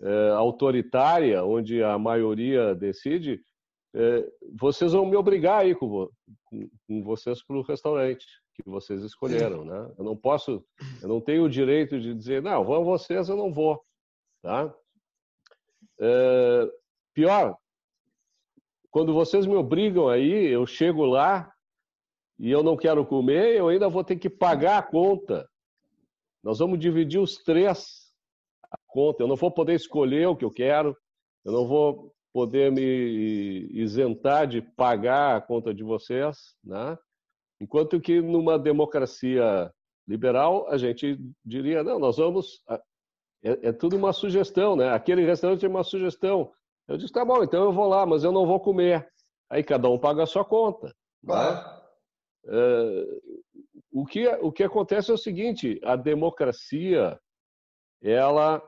é, 0.00 0.30
autoritária, 0.30 1.44
onde 1.44 1.82
a 1.82 1.96
maioria 1.96 2.74
decide, 2.74 3.40
é, 3.94 4.28
vocês 4.58 4.92
vão 4.92 5.06
me 5.06 5.14
obrigar 5.14 5.60
a 5.60 5.64
ir 5.64 5.76
com, 5.76 6.08
com, 6.46 6.68
com 6.88 7.02
vocês 7.04 7.44
para 7.44 7.56
o 7.56 7.62
restaurante 7.62 8.26
que 8.54 8.62
vocês 8.68 9.02
escolheram, 9.02 9.64
né? 9.64 9.94
Eu 9.98 10.04
não 10.04 10.16
posso, 10.16 10.64
eu 11.02 11.08
não 11.08 11.20
tenho 11.20 11.44
o 11.44 11.50
direito 11.50 12.00
de 12.00 12.14
dizer, 12.14 12.42
não, 12.42 12.64
vão 12.64 12.84
vocês, 12.84 13.28
eu 13.28 13.36
não 13.36 13.52
vou, 13.52 13.84
tá? 14.42 14.74
É, 16.00 16.70
pior, 17.12 17.56
quando 18.90 19.12
vocês 19.12 19.44
me 19.44 19.56
obrigam 19.56 20.08
aí, 20.08 20.46
eu 20.46 20.64
chego 20.66 21.04
lá 21.04 21.52
e 22.38 22.50
eu 22.50 22.62
não 22.62 22.76
quero 22.76 23.04
comer, 23.04 23.56
eu 23.56 23.68
ainda 23.68 23.88
vou 23.88 24.04
ter 24.04 24.16
que 24.16 24.30
pagar 24.30 24.78
a 24.78 24.82
conta 24.82 25.48
Nós 26.42 26.58
vamos 26.58 26.78
dividir 26.78 27.18
os 27.18 27.36
três 27.38 28.12
a 28.70 28.78
conta. 28.88 29.22
Eu 29.22 29.28
não 29.28 29.36
vou 29.36 29.50
poder 29.50 29.74
escolher 29.74 30.26
o 30.28 30.36
que 30.36 30.44
eu 30.44 30.50
quero, 30.50 30.96
eu 31.44 31.52
não 31.52 31.66
vou 31.66 32.14
poder 32.32 32.72
me 32.72 33.68
isentar 33.72 34.46
de 34.46 34.60
pagar 34.60 35.36
a 35.36 35.40
conta 35.40 35.72
de 35.72 35.84
vocês, 35.84 36.56
né? 36.62 36.98
Enquanto 37.64 37.98
que 37.98 38.20
numa 38.20 38.58
democracia 38.58 39.72
liberal 40.06 40.68
a 40.68 40.76
gente 40.76 41.18
diria 41.42 41.82
não, 41.82 41.98
nós 41.98 42.18
vamos 42.18 42.62
é, 43.42 43.68
é 43.68 43.72
tudo 43.72 43.96
uma 43.96 44.12
sugestão, 44.12 44.76
né? 44.76 44.90
Aquele 44.90 45.24
restaurante 45.24 45.64
é 45.64 45.68
uma 45.68 45.82
sugestão. 45.82 46.52
Eu 46.86 46.98
disse 46.98 47.10
tá 47.10 47.24
bom, 47.24 47.42
então 47.42 47.64
eu 47.64 47.72
vou 47.72 47.88
lá, 47.88 48.04
mas 48.04 48.22
eu 48.22 48.30
não 48.30 48.46
vou 48.46 48.60
comer. 48.60 49.08
Aí 49.48 49.64
cada 49.64 49.88
um 49.88 49.98
paga 49.98 50.24
a 50.24 50.26
sua 50.26 50.44
conta. 50.44 50.88
Né? 50.88 50.92
Claro. 51.24 51.54
Né? 51.54 51.82
É, 52.48 53.06
o 53.90 54.04
que, 54.04 54.28
o 54.28 54.52
que 54.52 54.62
acontece 54.62 55.10
é 55.10 55.14
o 55.14 55.18
seguinte: 55.18 55.80
a 55.82 55.96
democracia, 55.96 57.18
ela, 58.02 58.62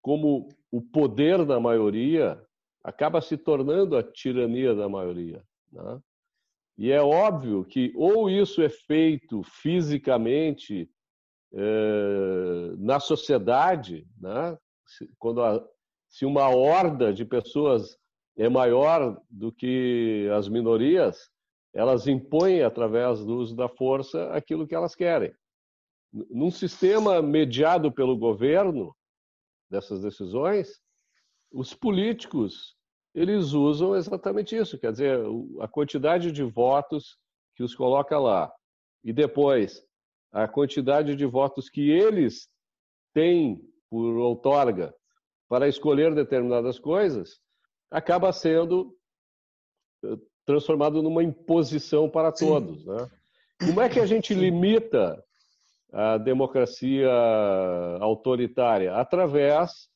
como 0.00 0.48
o 0.70 0.80
poder 0.80 1.44
da 1.44 1.60
maioria, 1.60 2.42
acaba 2.82 3.20
se 3.20 3.36
tornando 3.36 3.98
a 3.98 4.02
tirania 4.02 4.74
da 4.74 4.88
maioria. 4.88 5.44
Né? 5.70 6.00
E 6.80 6.90
é 6.90 7.02
óbvio 7.02 7.62
que 7.62 7.92
ou 7.94 8.30
isso 8.30 8.62
é 8.62 8.70
feito 8.70 9.42
fisicamente 9.42 10.90
é, 11.52 12.74
na 12.78 12.98
sociedade, 12.98 14.08
né? 14.18 14.56
quando 15.18 15.42
a, 15.42 15.62
se 16.08 16.24
uma 16.24 16.48
horda 16.48 17.12
de 17.12 17.26
pessoas 17.26 17.98
é 18.34 18.48
maior 18.48 19.20
do 19.28 19.52
que 19.52 20.26
as 20.34 20.48
minorias, 20.48 21.28
elas 21.74 22.06
impõem, 22.06 22.62
através 22.62 23.22
do 23.22 23.36
uso 23.36 23.54
da 23.54 23.68
força, 23.68 24.32
aquilo 24.32 24.66
que 24.66 24.74
elas 24.74 24.94
querem. 24.94 25.34
Num 26.10 26.50
sistema 26.50 27.20
mediado 27.20 27.92
pelo 27.92 28.16
governo 28.16 28.96
dessas 29.70 30.00
decisões, 30.00 30.80
os 31.52 31.74
políticos 31.74 32.74
eles 33.14 33.52
usam 33.52 33.96
exatamente 33.96 34.56
isso, 34.56 34.78
quer 34.78 34.92
dizer, 34.92 35.18
a 35.60 35.66
quantidade 35.66 36.30
de 36.30 36.42
votos 36.42 37.18
que 37.56 37.62
os 37.62 37.74
coloca 37.74 38.18
lá 38.18 38.52
e 39.02 39.12
depois 39.12 39.84
a 40.32 40.46
quantidade 40.46 41.16
de 41.16 41.26
votos 41.26 41.68
que 41.68 41.90
eles 41.90 42.48
têm 43.12 43.60
por 43.88 44.16
outorga 44.16 44.94
para 45.48 45.66
escolher 45.66 46.14
determinadas 46.14 46.78
coisas 46.78 47.40
acaba 47.90 48.32
sendo 48.32 48.96
eh, 50.04 50.16
transformado 50.46 51.02
numa 51.02 51.24
imposição 51.24 52.08
para 52.08 52.30
todos. 52.30 52.86
Né? 52.86 53.10
Como 53.58 53.80
é 53.80 53.88
que 53.88 53.98
a 53.98 54.06
gente 54.06 54.32
limita 54.32 55.22
a 55.92 56.16
democracia 56.18 57.10
autoritária? 58.00 58.94
Através 58.94 59.88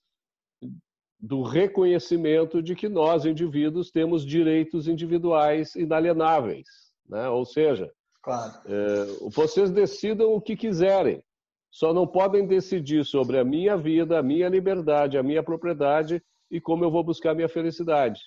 do 1.24 1.40
reconhecimento 1.40 2.62
de 2.62 2.74
que 2.74 2.86
nós, 2.86 3.24
indivíduos, 3.24 3.90
temos 3.90 4.26
direitos 4.26 4.86
individuais 4.86 5.74
inalienáveis. 5.74 6.66
Né? 7.08 7.26
Ou 7.30 7.46
seja, 7.46 7.90
claro. 8.22 8.52
é, 8.66 9.06
vocês 9.30 9.70
decidam 9.70 10.34
o 10.34 10.40
que 10.40 10.54
quiserem, 10.54 11.22
só 11.70 11.94
não 11.94 12.06
podem 12.06 12.46
decidir 12.46 13.06
sobre 13.06 13.38
a 13.38 13.44
minha 13.44 13.74
vida, 13.74 14.18
a 14.18 14.22
minha 14.22 14.50
liberdade, 14.50 15.16
a 15.16 15.22
minha 15.22 15.42
propriedade 15.42 16.22
e 16.50 16.60
como 16.60 16.84
eu 16.84 16.90
vou 16.90 17.02
buscar 17.02 17.30
a 17.30 17.34
minha 17.34 17.48
felicidade. 17.48 18.20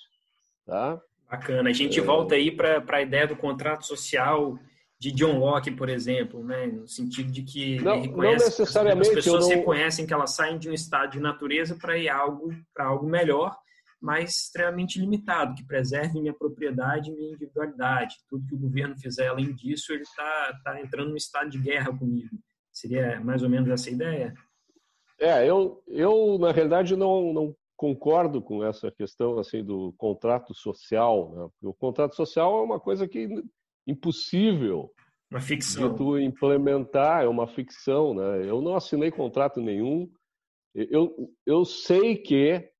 Tá? 0.66 1.00
Bacana. 1.30 1.70
A 1.70 1.72
gente 1.72 2.00
é... 2.00 2.02
volta 2.02 2.34
aí 2.34 2.50
para 2.50 2.82
a 2.88 3.02
ideia 3.02 3.28
do 3.28 3.36
contrato 3.36 3.86
social 3.86 4.58
de 5.00 5.12
John 5.12 5.38
Locke, 5.38 5.70
por 5.70 5.88
exemplo, 5.88 6.42
né? 6.42 6.66
no 6.66 6.88
sentido 6.88 7.30
de 7.30 7.42
que 7.42 7.80
não, 7.80 8.02
não 8.02 8.32
necessariamente, 8.32 9.10
as 9.10 9.14
pessoas 9.14 9.48
não... 9.48 9.56
reconhecem 9.56 10.06
que 10.06 10.12
elas 10.12 10.34
saem 10.34 10.58
de 10.58 10.68
um 10.68 10.72
estado 10.72 11.12
de 11.12 11.20
natureza 11.20 11.76
para 11.80 11.96
ir 11.96 12.08
algo 12.08 12.52
para 12.74 12.86
algo 12.86 13.06
melhor, 13.06 13.56
mas 14.00 14.30
extremamente 14.30 14.98
limitado, 14.98 15.54
que 15.54 15.64
preserve 15.64 16.20
minha 16.20 16.34
propriedade 16.34 17.10
e 17.10 17.14
minha 17.14 17.28
individualidade. 17.28 18.16
Tudo 18.28 18.46
que 18.46 18.54
o 18.54 18.58
governo 18.58 18.98
fizer 18.98 19.28
além 19.28 19.54
disso, 19.54 19.92
ele 19.92 20.02
está 20.02 20.60
tá 20.64 20.80
entrando 20.80 21.10
num 21.10 21.16
estado 21.16 21.50
de 21.50 21.58
guerra 21.58 21.96
comigo. 21.96 22.36
Seria 22.72 23.20
mais 23.20 23.42
ou 23.42 23.48
menos 23.48 23.68
essa 23.70 23.90
ideia? 23.90 24.34
É, 25.20 25.48
eu, 25.48 25.82
eu 25.88 26.38
na 26.38 26.52
realidade 26.52 26.96
não, 26.96 27.32
não 27.32 27.56
concordo 27.76 28.40
com 28.42 28.64
essa 28.64 28.90
questão 28.90 29.38
assim 29.38 29.64
do 29.64 29.92
contrato 29.96 30.54
social. 30.54 31.32
Né? 31.32 31.68
O 31.68 31.74
contrato 31.74 32.14
social 32.14 32.58
é 32.58 32.62
uma 32.62 32.80
coisa 32.80 33.06
que 33.06 33.28
impossível 33.88 34.92
uma 35.30 35.40
ficção. 35.40 35.90
de 35.90 35.96
tu 35.96 36.18
implementar, 36.18 37.24
é 37.24 37.28
uma 37.28 37.46
ficção. 37.46 38.14
Né? 38.14 38.48
Eu 38.48 38.62
não 38.62 38.74
assinei 38.74 39.10
contrato 39.10 39.60
nenhum. 39.60 40.10
Eu, 40.74 41.34
eu 41.44 41.64
sei 41.64 42.16
que 42.16 42.70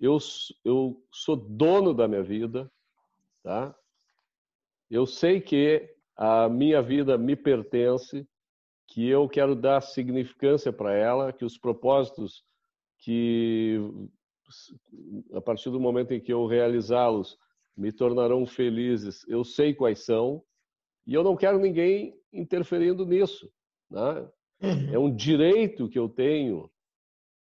eu, 0.00 0.18
eu 0.64 1.02
sou 1.12 1.36
dono 1.36 1.92
da 1.92 2.06
minha 2.06 2.22
vida, 2.22 2.70
tá? 3.42 3.74
Eu 4.90 5.06
sei 5.06 5.40
que 5.40 5.88
a 6.16 6.48
minha 6.48 6.82
vida 6.82 7.18
me 7.18 7.34
pertence, 7.34 8.28
que 8.86 9.08
eu 9.08 9.28
quero 9.28 9.54
dar 9.54 9.80
significância 9.80 10.72
para 10.72 10.94
ela, 10.94 11.32
que 11.32 11.44
os 11.44 11.58
propósitos 11.58 12.44
que 12.98 13.78
a 15.34 15.40
partir 15.40 15.70
do 15.70 15.80
momento 15.80 16.12
em 16.12 16.20
que 16.20 16.32
eu 16.32 16.46
realizá-los 16.46 17.38
me 17.78 17.92
tornarão 17.92 18.44
felizes, 18.44 19.24
eu 19.28 19.44
sei 19.44 19.72
quais 19.72 20.04
são, 20.04 20.42
e 21.06 21.14
eu 21.14 21.22
não 21.22 21.36
quero 21.36 21.60
ninguém 21.60 22.12
interferindo 22.32 23.06
nisso. 23.06 23.48
Né? 23.88 24.28
Uhum. 24.60 24.94
É 24.94 24.98
um 24.98 25.14
direito 25.14 25.88
que 25.88 25.98
eu 25.98 26.08
tenho 26.08 26.68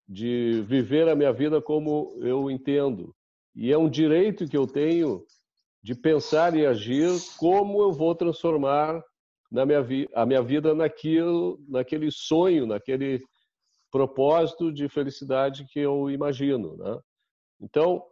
de 0.07 0.63
viver 0.67 1.09
a 1.09 1.15
minha 1.15 1.33
vida 1.33 1.59
como 1.59 2.15
eu 2.21 2.49
entendo. 2.49 3.13
E 3.55 3.71
é 3.71 3.77
um 3.77 3.89
direito 3.89 4.47
que 4.47 4.55
eu 4.55 4.67
tenho 4.67 5.25
de 5.81 5.95
pensar 5.95 6.55
e 6.55 6.65
agir 6.65 7.09
como 7.37 7.81
eu 7.81 7.91
vou 7.91 8.13
transformar 8.13 9.03
na 9.51 9.65
minha 9.65 9.85
a 10.13 10.25
minha 10.25 10.43
vida 10.43 10.75
naquilo, 10.75 11.59
naquele 11.67 12.11
sonho, 12.11 12.67
naquele 12.67 13.19
propósito 13.91 14.71
de 14.71 14.87
felicidade 14.87 15.65
que 15.65 15.79
eu 15.79 16.09
imagino. 16.09 16.77
Né? 16.77 16.99
Então, 17.61 18.03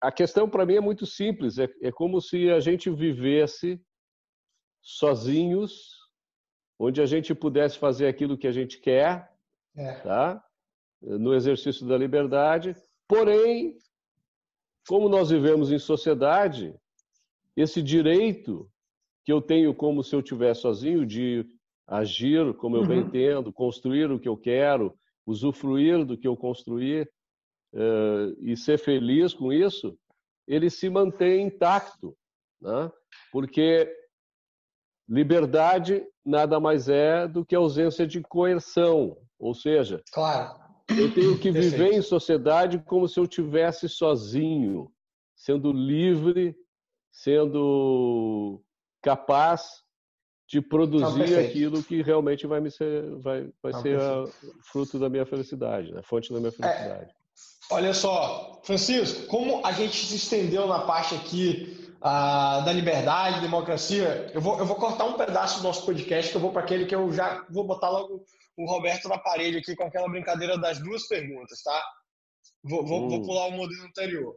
a 0.00 0.12
questão 0.12 0.48
para 0.48 0.66
mim 0.66 0.74
é 0.74 0.80
muito 0.80 1.06
simples. 1.06 1.58
É, 1.58 1.68
é 1.80 1.90
como 1.90 2.20
se 2.20 2.50
a 2.50 2.60
gente 2.60 2.90
vivesse 2.90 3.80
sozinhos, 4.82 5.96
onde 6.78 7.00
a 7.00 7.06
gente 7.06 7.34
pudesse 7.34 7.78
fazer 7.78 8.06
aquilo 8.06 8.38
que 8.38 8.46
a 8.46 8.52
gente 8.52 8.80
quer, 8.80 9.30
é. 9.76 9.92
tá? 10.00 10.44
no 11.00 11.34
exercício 11.34 11.86
da 11.86 11.96
liberdade. 11.96 12.74
Porém, 13.06 13.76
como 14.86 15.08
nós 15.08 15.30
vivemos 15.30 15.70
em 15.70 15.78
sociedade, 15.78 16.74
esse 17.56 17.82
direito 17.82 18.68
que 19.24 19.32
eu 19.32 19.40
tenho 19.40 19.74
como 19.74 20.02
se 20.02 20.14
eu 20.14 20.22
tivesse 20.22 20.62
sozinho 20.62 21.06
de 21.06 21.46
agir 21.86 22.54
como 22.54 22.76
eu 22.76 22.86
bem 22.86 23.00
uhum. 23.00 23.06
entendo, 23.06 23.52
construir 23.52 24.10
o 24.10 24.18
que 24.18 24.28
eu 24.28 24.36
quero, 24.36 24.94
usufruir 25.26 26.04
do 26.04 26.16
que 26.16 26.28
eu 26.28 26.36
construir 26.36 27.10
uh, 27.74 28.36
e 28.40 28.56
ser 28.56 28.78
feliz 28.78 29.34
com 29.34 29.52
isso, 29.52 29.96
ele 30.46 30.70
se 30.70 30.88
mantém 30.88 31.46
intacto, 31.46 32.16
né? 32.60 32.90
porque 33.30 33.90
liberdade 35.08 36.06
nada 36.24 36.60
mais 36.60 36.88
é 36.88 37.26
do 37.26 37.44
que 37.44 37.54
ausência 37.54 38.06
de 38.06 38.20
coerção, 38.20 39.16
ou 39.38 39.54
seja, 39.54 40.02
claro. 40.12 40.58
eu 40.90 41.12
tenho 41.14 41.38
que 41.38 41.50
viver 41.50 41.92
em 41.92 42.02
sociedade 42.02 42.78
como 42.80 43.08
se 43.08 43.18
eu 43.18 43.26
tivesse 43.26 43.88
sozinho, 43.88 44.92
sendo 45.34 45.72
livre, 45.72 46.54
sendo 47.10 48.60
capaz 49.02 49.82
de 50.48 50.62
produzir 50.62 51.30
Não, 51.30 51.40
aquilo 51.40 51.82
que 51.82 52.00
realmente 52.00 52.46
vai 52.46 52.60
me 52.60 52.70
ser, 52.70 53.04
vai, 53.18 53.50
vai 53.62 53.72
Não, 53.72 53.82
ser 53.82 54.00
a, 54.00 54.24
fruto 54.72 54.98
da 54.98 55.08
minha 55.08 55.26
felicidade, 55.26 55.92
né? 55.92 56.00
fonte 56.02 56.32
da 56.32 56.38
minha 56.38 56.48
é, 56.48 56.52
felicidade. 56.52 57.14
Olha 57.70 57.92
só, 57.92 58.60
Francisco, 58.62 59.26
como 59.26 59.64
a 59.64 59.72
gente 59.72 60.06
se 60.06 60.16
estendeu 60.16 60.66
na 60.66 60.80
parte 60.80 61.14
aqui 61.14 61.94
ah, 62.00 62.60
da 62.60 62.72
liberdade, 62.72 63.40
democracia, 63.40 64.30
eu 64.32 64.40
vou, 64.40 64.58
eu 64.58 64.64
vou 64.64 64.76
cortar 64.76 65.04
um 65.04 65.16
pedaço 65.16 65.58
do 65.58 65.64
nosso 65.64 65.84
podcast 65.84 66.30
que 66.30 66.36
eu 66.36 66.40
vou 66.40 66.52
para 66.52 66.62
aquele 66.62 66.86
que 66.86 66.94
eu 66.94 67.12
já 67.12 67.44
vou 67.50 67.64
botar 67.64 67.90
logo 67.90 68.24
o 68.56 68.70
Roberto 68.70 69.08
na 69.08 69.18
parede 69.18 69.58
aqui 69.58 69.76
com 69.76 69.84
aquela 69.84 70.08
brincadeira 70.08 70.58
das 70.58 70.78
duas 70.80 71.06
perguntas, 71.06 71.62
tá? 71.62 71.82
Vou, 72.64 72.84
vou, 72.84 73.08
vou 73.08 73.20
hum. 73.20 73.24
pular 73.24 73.46
o 73.46 73.52
modelo 73.52 73.84
anterior. 73.84 74.36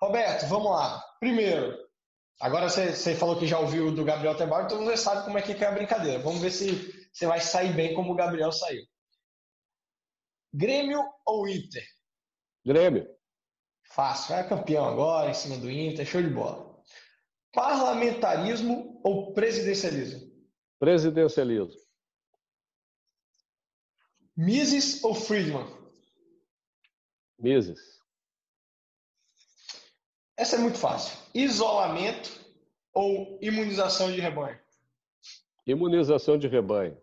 Roberto, 0.00 0.46
vamos 0.46 0.70
lá. 0.70 1.02
Primeiro, 1.18 1.84
Agora 2.40 2.68
você, 2.68 2.92
você 2.92 3.14
falou 3.14 3.38
que 3.38 3.46
já 3.46 3.58
ouviu 3.58 3.94
do 3.94 4.04
Gabriel 4.04 4.36
Tebar, 4.36 4.64
então 4.64 4.84
você 4.84 4.96
sabe 4.96 5.24
como 5.24 5.38
é 5.38 5.42
que 5.42 5.52
é 5.52 5.66
a 5.66 5.72
brincadeira. 5.72 6.18
Vamos 6.18 6.40
ver 6.40 6.50
se 6.50 7.08
você 7.12 7.26
vai 7.26 7.40
sair 7.40 7.72
bem 7.72 7.94
como 7.94 8.12
o 8.12 8.16
Gabriel 8.16 8.50
saiu. 8.50 8.82
Grêmio 10.52 11.02
ou 11.24 11.48
Inter? 11.48 11.84
Grêmio. 12.64 13.06
Fácil, 13.82 14.34
é 14.34 14.42
campeão 14.42 14.86
agora, 14.86 15.30
em 15.30 15.34
cima 15.34 15.56
do 15.58 15.70
Inter, 15.70 16.06
show 16.06 16.22
de 16.22 16.30
bola. 16.30 16.82
Parlamentarismo 17.52 19.00
ou 19.04 19.32
presidencialismo? 19.32 20.32
Presidencialismo. 20.78 21.80
Mises 24.36 25.04
ou 25.04 25.14
Friedman? 25.14 25.66
Mises. 27.38 28.00
Essa 30.36 30.56
é 30.56 30.58
muito 30.58 30.78
fácil. 30.78 31.16
Isolamento 31.32 32.30
ou 32.92 33.38
imunização 33.40 34.10
de 34.10 34.20
rebanho? 34.20 34.58
Imunização 35.66 36.36
de 36.36 36.48
rebanho. 36.48 37.00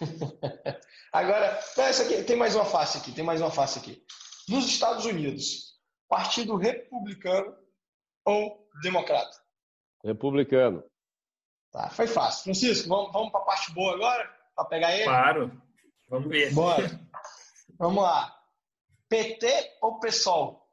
Agora, 1.12 1.58
essa 1.76 2.02
aqui, 2.04 2.22
tem 2.24 2.36
mais 2.36 2.54
uma 2.54 2.64
face 2.64 2.98
aqui, 2.98 3.12
tem 3.12 3.24
mais 3.24 3.40
uma 3.40 3.50
face 3.50 3.78
aqui. 3.78 4.02
Nos 4.48 4.66
Estados 4.66 5.04
Unidos, 5.04 5.78
Partido 6.08 6.56
Republicano 6.56 7.54
ou 8.24 8.68
Democrata? 8.82 9.36
Republicano. 10.04 10.82
Tá, 11.70 11.90
foi 11.90 12.06
fácil. 12.06 12.44
Francisco, 12.44 12.88
vamos, 12.88 13.12
vamos 13.12 13.30
para 13.30 13.40
a 13.40 13.44
parte 13.44 13.72
boa 13.72 13.94
agora? 13.94 14.38
Para 14.54 14.64
pegar 14.64 14.94
ele? 14.94 15.04
Claro. 15.04 15.62
Vamos 16.08 16.28
ver. 16.28 16.52
Bora. 16.54 17.00
vamos 17.78 18.02
lá. 18.02 18.34
PT 19.08 19.76
ou 19.82 20.00
PSOL? 20.00 20.66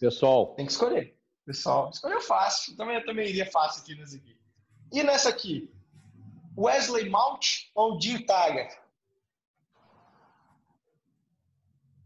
Pessoal. 0.00 0.54
Tem 0.54 0.64
que 0.64 0.72
escolher. 0.72 1.18
Pessoal, 1.44 1.90
escolheu 1.90 2.20
fácil. 2.20 2.76
Também, 2.76 2.96
eu 2.96 3.04
também 3.04 3.28
iria 3.28 3.50
fácil 3.50 3.82
aqui 3.82 3.94
nessa 3.94 4.16
aqui. 4.16 4.40
E 4.92 5.02
nessa 5.02 5.28
aqui? 5.28 5.72
Wesley 6.56 7.08
Mount 7.08 7.70
ou 7.74 8.00
Jim 8.00 8.22
Taggart? 8.24 8.72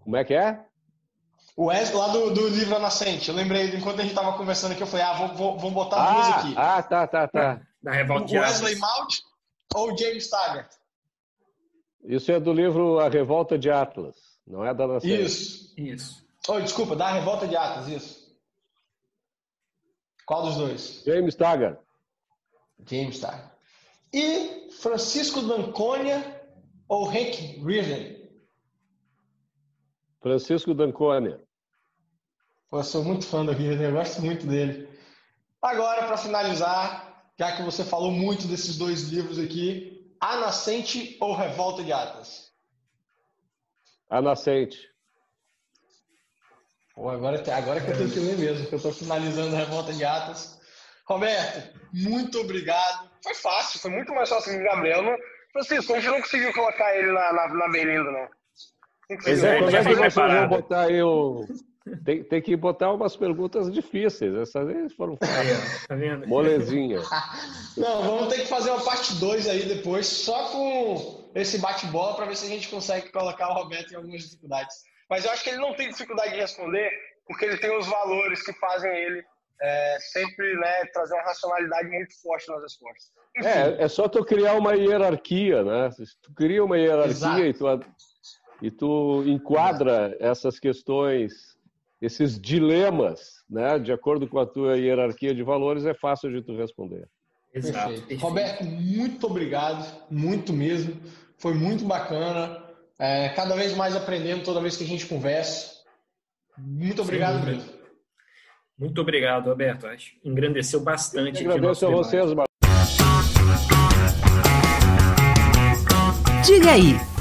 Como 0.05 0.17
é 0.17 0.25
que 0.25 0.35
é? 0.35 0.65
O 1.57 1.67
Wesley, 1.67 1.97
lá 1.99 2.09
do, 2.09 2.31
do 2.35 2.49
livro 2.49 2.77
A 2.77 2.79
Nascente. 2.79 3.29
Eu 3.29 3.35
lembrei, 3.35 3.75
enquanto 3.75 4.01
a 4.01 4.03
gente 4.03 4.11
estava 4.11 4.37
conversando 4.37 4.73
aqui, 4.73 4.83
eu 4.83 4.87
falei, 4.87 5.07
ah, 5.07 5.13
vou, 5.15 5.29
vou, 5.35 5.59
vou 5.59 5.71
botar 5.71 5.97
ah, 5.97 6.13
duas 6.13 6.29
aqui. 6.29 6.55
Ah, 6.57 6.83
tá, 6.83 7.07
tá, 7.07 7.29
tá. 7.29 7.61
Da 7.83 7.93
revolta 7.93 8.27
de 8.27 8.39
Wesley 8.39 8.77
Mount 8.77 9.15
ou 9.75 9.97
James 9.97 10.29
Taggart? 10.29 10.73
Isso 12.05 12.31
é 12.33 12.39
do 12.39 12.53
livro 12.53 12.99
A 12.99 13.09
Revolta 13.09 13.59
de 13.59 13.71
Atlas, 13.71 14.17
não 14.47 14.65
é 14.65 14.75
da 14.75 14.87
Nascente. 14.87 15.23
Isso. 15.23 15.75
Isso. 15.77 16.27
Oh, 16.47 16.61
desculpa, 16.61 16.95
da 16.95 17.11
Revolta 17.11 17.47
de 17.47 17.57
Atlas, 17.57 17.89
isso. 17.89 18.25
Qual 20.27 20.43
dos 20.43 20.57
dois? 20.57 21.03
James 21.07 21.35
Taggart. 21.35 21.79
James 22.87 23.19
Taggart. 23.19 23.53
E 24.13 24.71
Francisco 24.81 25.41
Danconia 25.43 26.43
ou 26.89 27.09
Hank 27.09 27.63
Reardon? 27.65 28.14
Francisco 30.25 30.73
Danconia. 30.73 31.39
Pô, 32.71 32.79
eu 32.79 32.83
sou 32.83 33.05
muito 33.05 33.27
fã 33.27 33.45
do 33.45 33.53
Reardon, 33.53 33.83
eu 33.83 33.93
gosto 33.93 34.23
muito 34.23 34.47
dele. 34.47 34.89
Agora, 35.61 36.07
para 36.07 36.17
finalizar, 36.17 37.31
já 37.39 37.55
que 37.55 37.63
você 37.63 37.85
falou 37.85 38.11
muito 38.11 38.47
desses 38.47 38.79
dois 38.79 39.03
livros 39.11 39.39
aqui, 39.39 40.17
A 40.19 40.39
Nascente 40.39 41.19
ou 41.21 41.35
Revolta 41.35 41.85
de 41.85 41.93
Atlas? 41.93 42.51
A 44.09 44.23
Nascente. 44.23 44.79
Pô, 46.95 47.11
agora, 47.11 47.37
agora 47.55 47.83
que 47.83 47.91
eu 47.91 47.97
tenho 47.99 48.11
que 48.11 48.21
ler 48.21 48.39
mesmo, 48.39 48.67
que 48.67 48.75
eu 48.75 48.79
estou 48.79 48.95
finalizando 48.95 49.55
a 49.55 49.59
Revolta 49.59 49.93
de 49.93 50.07
Atlas. 50.07 50.59
Roberto, 51.07 51.79
muito 51.93 52.41
obrigado. 52.41 53.11
Foi 53.23 53.35
fácil, 53.35 53.79
foi 53.79 53.91
muito 53.91 54.15
mais 54.15 54.31
fácil 54.31 54.55
que 54.55 54.59
o 54.59 54.65
Gabriel. 54.65 55.03
Não... 55.03 55.19
Francisco, 55.53 55.93
a 55.93 56.01
gente 56.01 56.11
não 56.11 56.23
conseguiu 56.23 56.51
colocar 56.55 56.97
ele 56.97 57.13
na, 57.13 57.31
na, 57.31 57.49
na 57.49 57.69
Berlinda, 57.69 58.11
não. 58.11 58.44
Pois 59.09 59.45
é, 59.45 59.59
como 59.59 59.71
é 59.71 59.85
que 59.85 59.95
vocês 59.95 60.15
vão 60.15 60.49
botar 60.49 60.81
aí 60.83 61.03
o... 61.03 61.47
Tem, 62.03 62.25
tem 62.25 62.41
que 62.41 62.57
botar 62.57 62.93
umas 62.93 63.15
perguntas 63.15 63.71
difíceis. 63.71 64.35
Essas 64.35 64.67
aí 64.67 64.89
foram 64.89 65.19
fáceis. 65.19 65.87
Tá 65.87 65.95
vendo? 65.95 66.27
Molezinha. 66.27 67.01
Não, 67.77 68.03
vamos 68.03 68.35
ter 68.35 68.41
que 68.41 68.49
fazer 68.49 68.71
uma 68.71 68.83
parte 68.83 69.15
2 69.17 69.49
aí 69.49 69.65
depois, 69.65 70.07
só 70.07 70.49
com 70.49 71.31
esse 71.35 71.59
bate-bola, 71.59 72.17
para 72.17 72.25
ver 72.25 72.37
se 72.37 72.47
a 72.47 72.49
gente 72.49 72.71
consegue 72.71 73.13
colocar 73.13 73.51
o 73.51 73.55
Roberto 73.55 73.93
em 73.93 73.97
algumas 73.97 74.23
dificuldades. 74.23 74.77
Mas 75.11 75.27
eu 75.27 75.31
acho 75.31 75.45
que 75.45 75.51
ele 75.51 75.59
não 75.59 75.75
tem 75.75 75.91
dificuldade 75.91 76.33
de 76.33 76.41
responder, 76.41 76.91
porque 77.27 77.45
ele 77.45 77.59
tem 77.59 77.77
os 77.77 77.87
valores 77.87 78.43
que 78.43 78.53
fazem 78.55 78.91
ele 78.91 79.23
é, 79.61 79.99
sempre 80.01 80.55
né, 80.57 80.87
trazer 80.93 81.15
uma 81.15 81.23
racionalidade 81.23 81.89
muito 81.89 82.21
forte 82.23 82.49
nas 82.49 82.63
respostas. 82.63 83.13
É, 83.37 83.85
é 83.85 83.89
só 83.89 84.09
tu 84.09 84.25
criar 84.25 84.55
uma 84.55 84.75
hierarquia, 84.75 85.63
né? 85.63 85.91
Tu 86.23 86.33
cria 86.35 86.65
uma 86.65 86.79
hierarquia 86.79 87.49
e 87.49 87.53
tu, 87.53 87.67
e 88.65 88.71
tu 88.71 89.23
enquadra 89.27 90.17
essas 90.19 90.59
questões, 90.59 91.55
esses 92.01 92.41
dilemas, 92.41 93.45
né? 93.49 93.79
De 93.79 93.93
acordo 93.93 94.27
com 94.27 94.39
a 94.39 94.47
tua 94.47 94.79
hierarquia 94.79 95.35
de 95.35 95.43
valores, 95.43 95.85
é 95.85 95.93
fácil 95.93 96.33
de 96.33 96.41
tu 96.41 96.57
responder. 96.57 97.07
Exato. 97.53 97.91
Perfeito. 97.91 98.23
Roberto, 98.23 98.65
muito 98.65 99.27
obrigado, 99.27 99.87
muito 100.11 100.55
mesmo. 100.55 100.97
Foi 101.37 101.53
muito 101.53 101.85
bacana. 101.85 102.65
É, 102.99 103.29
cada 103.31 103.55
vez 103.55 103.77
mais 103.77 103.95
aprendendo 103.95 104.43
toda 104.43 104.63
vez 104.63 104.79
que 104.79 104.85
a 104.85 104.87
gente 104.87 105.05
conversa. 105.05 105.85
Muito 106.57 107.03
obrigado 107.03 107.41
Sim, 107.41 107.51
mesmo. 107.51 107.71
Muito 108.79 108.99
obrigado, 108.99 109.51
Roberto. 109.51 109.87
Acho 109.87 110.15
engrandeceu 110.25 110.81
bastante. 110.81 111.45
Eu 111.45 111.53
agradeço 111.53 111.87
a 111.87 111.91
vocês, 111.91 112.31
Diga 116.47 116.73
aí, 116.73 117.14